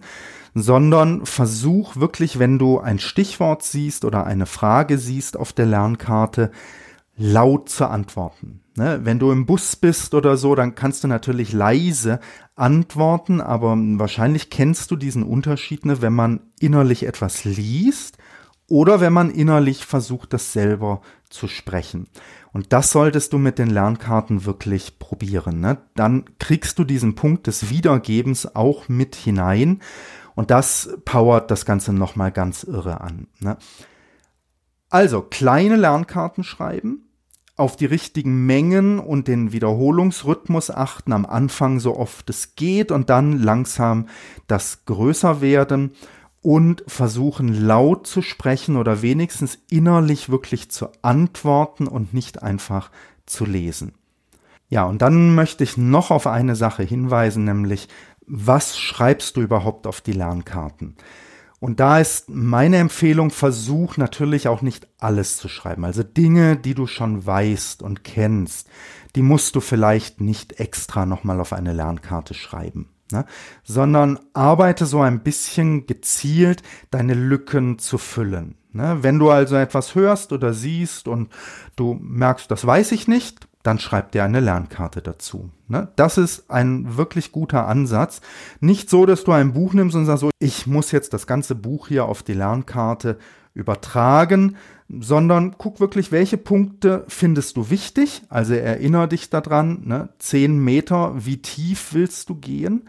sondern 0.54 1.26
versuch 1.26 1.98
wirklich, 1.98 2.40
wenn 2.40 2.60
du 2.60 2.80
ein 2.80 2.98
Stichwort 2.98 3.62
siehst 3.62 4.06
oder 4.06 4.26
eine 4.26 4.46
Frage 4.46 4.98
siehst 4.98 5.36
auf 5.36 5.52
der 5.52 5.66
Lernkarte, 5.66 6.52
laut 7.18 7.70
zu 7.70 7.88
antworten. 7.88 8.62
Ne? 8.76 9.00
Wenn 9.04 9.20
du 9.20 9.32
im 9.32 9.46
Bus 9.46 9.76
bist 9.76 10.14
oder 10.14 10.38
so, 10.38 10.54
dann 10.54 10.76
kannst 10.76 11.04
du 11.04 11.08
natürlich 11.08 11.52
leise 11.52 12.20
antworten, 12.56 13.42
aber 13.42 13.76
wahrscheinlich 13.76 14.50
kennst 14.50 14.92
du 14.92 14.96
diesen 14.96 15.24
Unterschied, 15.24 15.86
ne, 15.86 16.02
wenn 16.02 16.14
man 16.14 16.42
innerlich 16.60 17.04
etwas 17.06 17.44
liest 17.44 18.18
oder 18.70 19.00
wenn 19.00 19.14
man 19.14 19.32
innerlich 19.32 19.86
versucht, 19.86 20.34
das 20.34 20.54
selber 20.54 21.02
zu 21.30 21.48
sprechen. 21.48 22.08
Und 22.54 22.72
das 22.72 22.92
solltest 22.92 23.34
du 23.34 23.38
mit 23.38 23.60
den 23.60 23.70
Lernkarten 23.70 24.46
wirklich 24.46 25.00
probieren. 25.00 25.60
Ne? 25.60 25.80
Dann 25.96 26.26
kriegst 26.40 26.78
du 26.78 26.84
diesen 26.84 27.16
Punkt 27.16 27.48
des 27.48 27.70
Wiedergebens 27.70 28.56
auch 28.56 28.90
mit 28.90 29.16
hinein 29.16 29.82
und 30.36 30.52
das 30.52 30.98
powert 31.04 31.50
das 31.50 31.66
Ganze 31.66 31.94
nochmal 31.94 32.32
ganz 32.32 32.64
irre 32.64 33.02
an. 33.02 33.28
Also 34.90 35.22
kleine 35.22 35.76
Lernkarten 35.76 36.44
schreiben, 36.44 37.07
auf 37.58 37.76
die 37.76 37.86
richtigen 37.86 38.46
Mengen 38.46 39.00
und 39.00 39.28
den 39.28 39.52
Wiederholungsrhythmus 39.52 40.70
achten, 40.70 41.12
am 41.12 41.26
Anfang 41.26 41.80
so 41.80 41.98
oft 41.98 42.30
es 42.30 42.56
geht 42.56 42.92
und 42.92 43.10
dann 43.10 43.42
langsam 43.42 44.08
das 44.46 44.86
größer 44.86 45.42
werden 45.42 45.92
und 46.44 46.84
versuchen 46.88 47.66
laut 47.66 48.06
zu 48.06 48.22
sprechen 48.22 48.78
oder 48.78 49.02
wenigstens 49.02 49.58
innerlich 49.70 50.30
wirklich 50.30 50.70
zu 50.70 50.90
antworten 51.02 51.88
und 51.88 52.14
nicht 52.14 52.44
einfach 52.44 52.92
zu 53.26 53.46
lesen. 53.46 53.96
Ja, 54.70 54.86
und 54.86 55.02
dann 55.02 55.34
möchte 55.34 55.64
ich 55.64 55.78
noch 55.78 56.12
auf 56.12 56.28
eine 56.28 56.56
Sache 56.56 56.84
hinweisen, 56.84 57.46
nämlich 57.46 57.88
was 58.28 58.78
schreibst 58.78 59.36
du 59.36 59.42
überhaupt 59.42 59.88
auf 59.88 60.02
die 60.02 60.12
Lernkarten? 60.12 60.96
Und 61.60 61.80
da 61.80 62.00
ist 62.00 62.30
meine 62.30 62.78
Empfehlung, 62.78 63.32
versuch 63.32 63.98
natürlich 63.98 64.48
auch 64.48 64.62
nicht 64.62 64.88
alles 65.00 65.38
zu 65.38 65.50
schreiben. 65.50 65.86
Also 65.86 66.04
Dinge, 66.04 66.56
die 66.56 66.76
du 66.76 66.86
schon 66.86 67.26
weißt 67.26 67.82
und 67.82 68.04
kennst, 68.04 68.70
die 69.16 69.24
musst 69.24 69.56
du 69.56 69.60
vielleicht 69.60 70.22
nicht 70.22 70.60
extra 70.60 71.06
nochmal 71.06 71.40
auf 71.40 71.54
eine 71.54 71.74
Lernkarte 71.74 72.34
schreiben. 72.34 72.90
Ne? 73.10 73.26
sondern 73.64 74.20
arbeite 74.34 74.86
so 74.86 75.00
ein 75.00 75.24
bisschen 75.24 75.88
gezielt, 75.88 76.62
deine 76.92 77.14
Lücken 77.14 77.80
zu 77.80 77.98
füllen. 77.98 78.56
Ne? 78.74 78.98
Wenn 79.02 79.18
du 79.18 79.30
also 79.30 79.56
etwas 79.56 79.96
hörst 79.96 80.34
oder 80.34 80.54
siehst 80.54 81.08
und 81.08 81.32
du 81.78 81.98
merkst, 82.02 82.52
das 82.52 82.68
weiß 82.68 82.92
ich 82.92 83.08
nicht, 83.08 83.47
dann 83.68 83.80
schreib 83.80 84.14
dir 84.14 84.24
eine 84.24 84.40
Lernkarte 84.40 85.02
dazu. 85.02 85.52
Ne? 85.68 85.90
Das 85.98 86.18
ist 86.18 86.50
ein 86.50 86.96
wirklich 86.96 87.34
guter 87.34 87.68
Ansatz. 87.68 88.22
Nicht 88.62 88.90
so, 88.90 89.06
dass 89.06 89.26
du 89.26 89.34
ein 89.34 89.54
Buch 89.54 89.74
nimmst 89.74 89.96
und 89.96 90.06
sagst 90.06 90.22
so, 90.22 90.30
ich 90.40 90.68
muss 90.68 90.92
jetzt 90.92 91.14
das 91.14 91.28
ganze 91.28 91.54
Buch 91.54 91.90
hier 91.90 92.06
auf 92.06 92.24
die 92.24 92.34
Lernkarte 92.34 93.18
übertragen, 93.54 94.56
sondern 94.88 95.56
guck 95.58 95.82
wirklich, 95.82 96.14
welche 96.14 96.38
Punkte 96.38 97.04
findest 97.10 97.58
du 97.58 97.70
wichtig. 97.70 98.22
Also 98.30 98.54
erinnere 98.54 99.10
dich 99.10 99.30
daran, 99.30 99.82
ne? 99.84 100.10
zehn 100.18 100.58
Meter, 100.64 101.14
wie 101.18 101.42
tief 101.42 101.94
willst 101.94 102.30
du 102.30 102.36
gehen? 102.36 102.88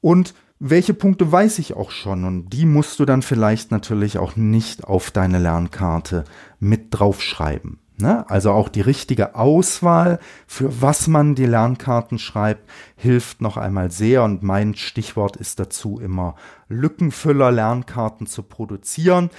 Und 0.00 0.34
welche 0.60 0.94
Punkte 0.94 1.32
weiß 1.32 1.58
ich 1.58 1.74
auch 1.74 1.90
schon 1.90 2.24
und 2.24 2.50
die 2.50 2.66
musst 2.66 3.00
du 3.00 3.04
dann 3.04 3.22
vielleicht 3.22 3.72
natürlich 3.72 4.18
auch 4.18 4.36
nicht 4.36 4.84
auf 4.84 5.10
deine 5.10 5.40
Lernkarte 5.40 6.22
mit 6.60 6.86
draufschreiben. 6.90 7.81
Ne? 8.02 8.28
Also 8.28 8.50
auch 8.50 8.68
die 8.68 8.80
richtige 8.80 9.36
Auswahl, 9.36 10.18
für 10.46 10.82
was 10.82 11.06
man 11.06 11.36
die 11.36 11.46
Lernkarten 11.46 12.18
schreibt, 12.18 12.68
hilft 12.96 13.40
noch 13.40 13.56
einmal 13.56 13.90
sehr 13.92 14.24
und 14.24 14.42
mein 14.42 14.74
Stichwort 14.74 15.36
ist 15.36 15.60
dazu 15.60 16.00
immer 16.00 16.34
Lückenfüller 16.68 17.52
Lernkarten 17.52 18.26
zu 18.26 18.42
produzieren. 18.42 19.30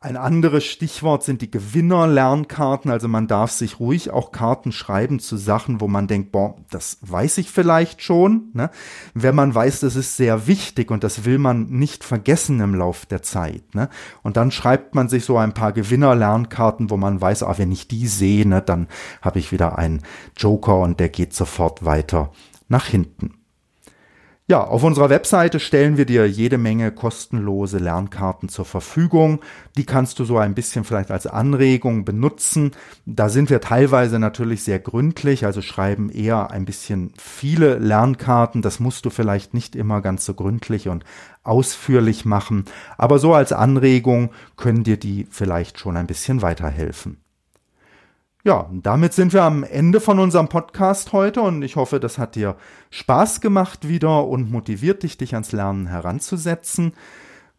Ein 0.00 0.16
anderes 0.16 0.64
Stichwort 0.64 1.24
sind 1.24 1.42
die 1.42 1.50
Gewinner-Lernkarten. 1.50 2.88
Also 2.88 3.08
man 3.08 3.26
darf 3.26 3.50
sich 3.50 3.80
ruhig 3.80 4.12
auch 4.12 4.30
Karten 4.30 4.70
schreiben 4.70 5.18
zu 5.18 5.36
Sachen, 5.36 5.80
wo 5.80 5.88
man 5.88 6.06
denkt, 6.06 6.30
boah, 6.30 6.54
das 6.70 6.98
weiß 7.00 7.38
ich 7.38 7.50
vielleicht 7.50 8.00
schon. 8.00 8.50
Ne? 8.52 8.70
Wenn 9.14 9.34
man 9.34 9.52
weiß, 9.52 9.80
das 9.80 9.96
ist 9.96 10.16
sehr 10.16 10.46
wichtig 10.46 10.92
und 10.92 11.02
das 11.02 11.24
will 11.24 11.38
man 11.38 11.64
nicht 11.64 12.04
vergessen 12.04 12.60
im 12.60 12.76
Lauf 12.76 13.06
der 13.06 13.22
Zeit. 13.22 13.74
Ne? 13.74 13.88
Und 14.22 14.36
dann 14.36 14.52
schreibt 14.52 14.94
man 14.94 15.08
sich 15.08 15.24
so 15.24 15.36
ein 15.36 15.52
paar 15.52 15.72
Gewinner-Lernkarten, 15.72 16.90
wo 16.90 16.96
man 16.96 17.20
weiß, 17.20 17.42
ah, 17.42 17.58
wenn 17.58 17.72
ich 17.72 17.88
die 17.88 18.06
sehe, 18.06 18.46
ne, 18.46 18.62
dann 18.62 18.86
habe 19.20 19.40
ich 19.40 19.50
wieder 19.50 19.78
einen 19.78 20.02
Joker 20.36 20.78
und 20.78 21.00
der 21.00 21.08
geht 21.08 21.34
sofort 21.34 21.84
weiter 21.84 22.30
nach 22.68 22.86
hinten. 22.86 23.37
Ja, 24.50 24.64
auf 24.64 24.82
unserer 24.82 25.10
Webseite 25.10 25.60
stellen 25.60 25.98
wir 25.98 26.06
dir 26.06 26.26
jede 26.26 26.56
Menge 26.56 26.90
kostenlose 26.90 27.76
Lernkarten 27.76 28.48
zur 28.48 28.64
Verfügung. 28.64 29.40
Die 29.76 29.84
kannst 29.84 30.18
du 30.18 30.24
so 30.24 30.38
ein 30.38 30.54
bisschen 30.54 30.84
vielleicht 30.84 31.10
als 31.10 31.26
Anregung 31.26 32.06
benutzen. 32.06 32.70
Da 33.04 33.28
sind 33.28 33.50
wir 33.50 33.60
teilweise 33.60 34.18
natürlich 34.18 34.62
sehr 34.64 34.78
gründlich, 34.78 35.44
also 35.44 35.60
schreiben 35.60 36.08
eher 36.08 36.50
ein 36.50 36.64
bisschen 36.64 37.12
viele 37.18 37.74
Lernkarten. 37.74 38.62
Das 38.62 38.80
musst 38.80 39.04
du 39.04 39.10
vielleicht 39.10 39.52
nicht 39.52 39.76
immer 39.76 40.00
ganz 40.00 40.24
so 40.24 40.32
gründlich 40.32 40.88
und 40.88 41.04
ausführlich 41.42 42.24
machen. 42.24 42.64
Aber 42.96 43.18
so 43.18 43.34
als 43.34 43.52
Anregung 43.52 44.30
können 44.56 44.82
dir 44.82 44.96
die 44.96 45.26
vielleicht 45.30 45.78
schon 45.78 45.98
ein 45.98 46.06
bisschen 46.06 46.40
weiterhelfen. 46.40 47.18
Ja, 48.44 48.70
damit 48.72 49.14
sind 49.14 49.32
wir 49.32 49.42
am 49.42 49.64
Ende 49.64 50.00
von 50.00 50.20
unserem 50.20 50.48
Podcast 50.48 51.12
heute 51.12 51.42
und 51.42 51.62
ich 51.62 51.74
hoffe, 51.74 51.98
das 51.98 52.18
hat 52.18 52.36
dir 52.36 52.56
Spaß 52.90 53.40
gemacht 53.40 53.88
wieder 53.88 54.26
und 54.28 54.50
motiviert 54.50 55.02
dich, 55.02 55.18
dich 55.18 55.34
ans 55.34 55.50
Lernen 55.50 55.86
heranzusetzen. 55.88 56.92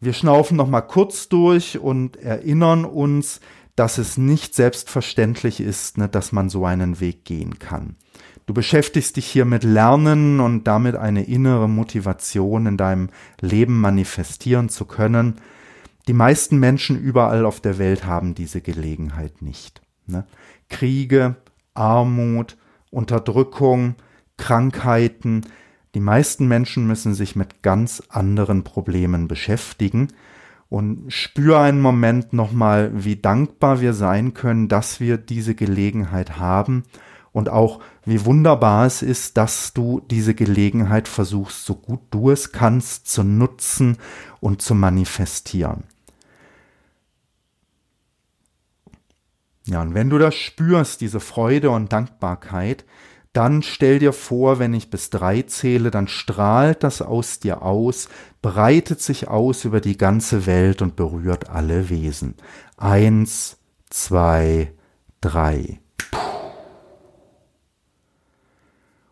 Wir 0.00 0.14
schnaufen 0.14 0.56
noch 0.56 0.68
mal 0.68 0.80
kurz 0.80 1.28
durch 1.28 1.78
und 1.78 2.16
erinnern 2.16 2.86
uns, 2.86 3.40
dass 3.76 3.98
es 3.98 4.16
nicht 4.16 4.54
selbstverständlich 4.54 5.60
ist, 5.60 5.98
ne, 5.98 6.08
dass 6.08 6.32
man 6.32 6.48
so 6.48 6.64
einen 6.64 6.98
Weg 6.98 7.26
gehen 7.26 7.58
kann. 7.58 7.96
Du 8.46 8.54
beschäftigst 8.54 9.16
dich 9.16 9.26
hier 9.26 9.44
mit 9.44 9.62
Lernen 9.62 10.40
und 10.40 10.64
damit 10.64 10.96
eine 10.96 11.24
innere 11.24 11.68
Motivation 11.68 12.64
in 12.64 12.76
deinem 12.78 13.10
Leben 13.40 13.78
manifestieren 13.78 14.70
zu 14.70 14.86
können. 14.86 15.36
Die 16.08 16.14
meisten 16.14 16.58
Menschen 16.58 16.98
überall 16.98 17.44
auf 17.44 17.60
der 17.60 17.78
Welt 17.78 18.06
haben 18.06 18.34
diese 18.34 18.62
Gelegenheit 18.62 19.42
nicht. 19.42 19.82
Ne? 20.10 20.24
Kriege, 20.68 21.36
Armut, 21.74 22.56
Unterdrückung, 22.90 23.94
Krankheiten. 24.36 25.42
Die 25.94 26.00
meisten 26.00 26.48
Menschen 26.48 26.86
müssen 26.86 27.14
sich 27.14 27.36
mit 27.36 27.62
ganz 27.62 28.02
anderen 28.08 28.64
Problemen 28.64 29.28
beschäftigen. 29.28 30.08
Und 30.68 31.12
spür 31.12 31.58
einen 31.60 31.80
Moment 31.80 32.32
nochmal, 32.32 32.92
wie 32.94 33.16
dankbar 33.16 33.80
wir 33.80 33.92
sein 33.92 34.34
können, 34.34 34.68
dass 34.68 35.00
wir 35.00 35.18
diese 35.18 35.56
Gelegenheit 35.56 36.38
haben 36.38 36.84
und 37.32 37.48
auch 37.48 37.80
wie 38.04 38.24
wunderbar 38.24 38.86
es 38.86 39.02
ist, 39.02 39.36
dass 39.36 39.72
du 39.72 40.00
diese 40.10 40.34
Gelegenheit 40.34 41.08
versuchst, 41.08 41.64
so 41.64 41.74
gut 41.74 42.00
du 42.10 42.30
es 42.30 42.52
kannst, 42.52 43.08
zu 43.08 43.22
nutzen 43.22 43.98
und 44.40 44.62
zu 44.62 44.74
manifestieren. 44.74 45.84
Ja, 49.70 49.82
und 49.82 49.94
wenn 49.94 50.10
du 50.10 50.18
das 50.18 50.34
spürst, 50.34 51.00
diese 51.00 51.20
Freude 51.20 51.70
und 51.70 51.92
Dankbarkeit, 51.92 52.84
dann 53.32 53.62
stell 53.62 54.00
dir 54.00 54.12
vor, 54.12 54.58
wenn 54.58 54.74
ich 54.74 54.90
bis 54.90 55.10
drei 55.10 55.42
zähle, 55.42 55.92
dann 55.92 56.08
strahlt 56.08 56.82
das 56.82 57.00
aus 57.00 57.38
dir 57.38 57.62
aus, 57.62 58.08
breitet 58.42 59.00
sich 59.00 59.28
aus 59.28 59.64
über 59.64 59.80
die 59.80 59.96
ganze 59.96 60.46
Welt 60.46 60.82
und 60.82 60.96
berührt 60.96 61.50
alle 61.50 61.88
Wesen. 61.88 62.34
Eins, 62.76 63.58
zwei, 63.90 64.72
drei. 65.20 65.78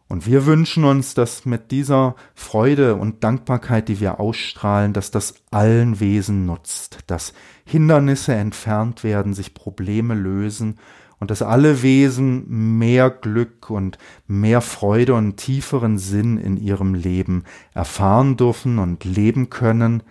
Und 0.09 0.27
wir 0.27 0.47
wünschen 0.47 0.85
uns, 0.85 1.15
dass 1.15 1.45
mit 1.45 1.71
dieser 1.71 2.17
Freude 2.35 2.97
und 2.97 3.23
Dankbarkeit, 3.23 3.89
die 3.89 4.01
wir 4.01 4.19
ausstrahlen, 4.19 4.95
dass 4.95 5.11
das 5.11 5.35
allen 5.51 6.01
Wesen 6.01 6.47
nutzt, 6.47 7.01
dass 7.07 7.35
Hindernisse 7.69 8.35
entfernt 8.35 9.05
werden, 9.05 9.35
sich 9.35 9.53
Probleme 9.53 10.15
lösen 10.15 10.79
und 11.21 11.31
dass 11.31 11.43
alle 11.43 11.83
Wesen 11.83 12.79
mehr 12.79 13.11
Glück 13.11 13.71
und 13.71 13.99
mehr 14.27 14.61
Freude 14.61 15.15
und 15.15 15.37
tieferen 15.37 15.99
Sinn 15.99 16.39
in 16.39 16.57
ihrem 16.57 16.95
Leben 16.95 17.45
erfahren 17.75 18.37
dürfen 18.37 18.79
und 18.79 19.05
leben 19.05 19.51
können. 19.51 20.03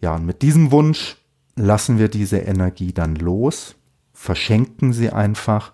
Ja, 0.00 0.16
und 0.16 0.26
mit 0.26 0.42
diesem 0.42 0.72
Wunsch 0.72 1.18
lassen 1.54 1.98
wir 1.98 2.08
diese 2.08 2.38
Energie 2.38 2.92
dann 2.92 3.14
los, 3.14 3.76
verschenken 4.12 4.92
sie 4.92 5.10
einfach 5.10 5.72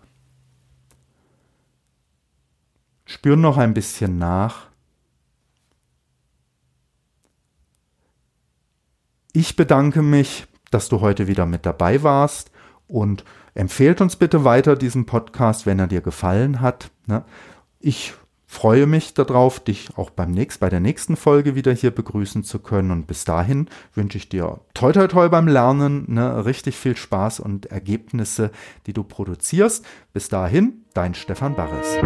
Spür 3.08 3.36
noch 3.36 3.56
ein 3.56 3.72
bisschen 3.72 4.18
nach. 4.18 4.66
Ich 9.32 9.56
bedanke 9.56 10.02
mich, 10.02 10.46
dass 10.70 10.88
du 10.88 11.00
heute 11.00 11.26
wieder 11.26 11.46
mit 11.46 11.66
dabei 11.66 12.02
warst 12.02 12.50
und 12.86 13.24
empfehlt 13.54 14.00
uns 14.00 14.16
bitte 14.16 14.44
weiter 14.44 14.76
diesen 14.76 15.06
Podcast, 15.06 15.66
wenn 15.66 15.78
er 15.78 15.86
dir 15.86 16.00
gefallen 16.00 16.60
hat. 16.60 16.90
Ne? 17.06 17.24
Ich 17.80 18.14
freue 18.48 18.86
mich 18.86 19.12
darauf, 19.14 19.60
dich 19.60 19.90
auch 19.96 20.10
beim 20.10 20.30
nächsten, 20.30 20.60
bei 20.60 20.70
der 20.70 20.80
nächsten 20.80 21.16
Folge 21.16 21.54
wieder 21.54 21.72
hier 21.72 21.90
begrüßen 21.90 22.42
zu 22.44 22.58
können. 22.58 22.90
Und 22.90 23.06
bis 23.06 23.24
dahin 23.24 23.68
wünsche 23.94 24.16
ich 24.16 24.28
dir 24.30 24.60
toi 24.74 24.92
toi 24.92 25.06
toi 25.06 25.28
beim 25.28 25.46
Lernen, 25.46 26.04
ne, 26.08 26.44
richtig 26.46 26.76
viel 26.76 26.96
Spaß 26.96 27.40
und 27.40 27.66
Ergebnisse, 27.66 28.50
die 28.86 28.94
du 28.94 29.04
produzierst. 29.04 29.84
Bis 30.12 30.28
dahin, 30.28 30.84
dein 30.94 31.14
Stefan 31.14 31.54
Barres. 31.54 31.98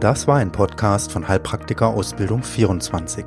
Das 0.00 0.26
war 0.26 0.38
ein 0.38 0.50
Podcast 0.50 1.12
von 1.12 1.28
Heilpraktiker 1.28 1.88
Ausbildung 1.88 2.42
24. 2.42 3.26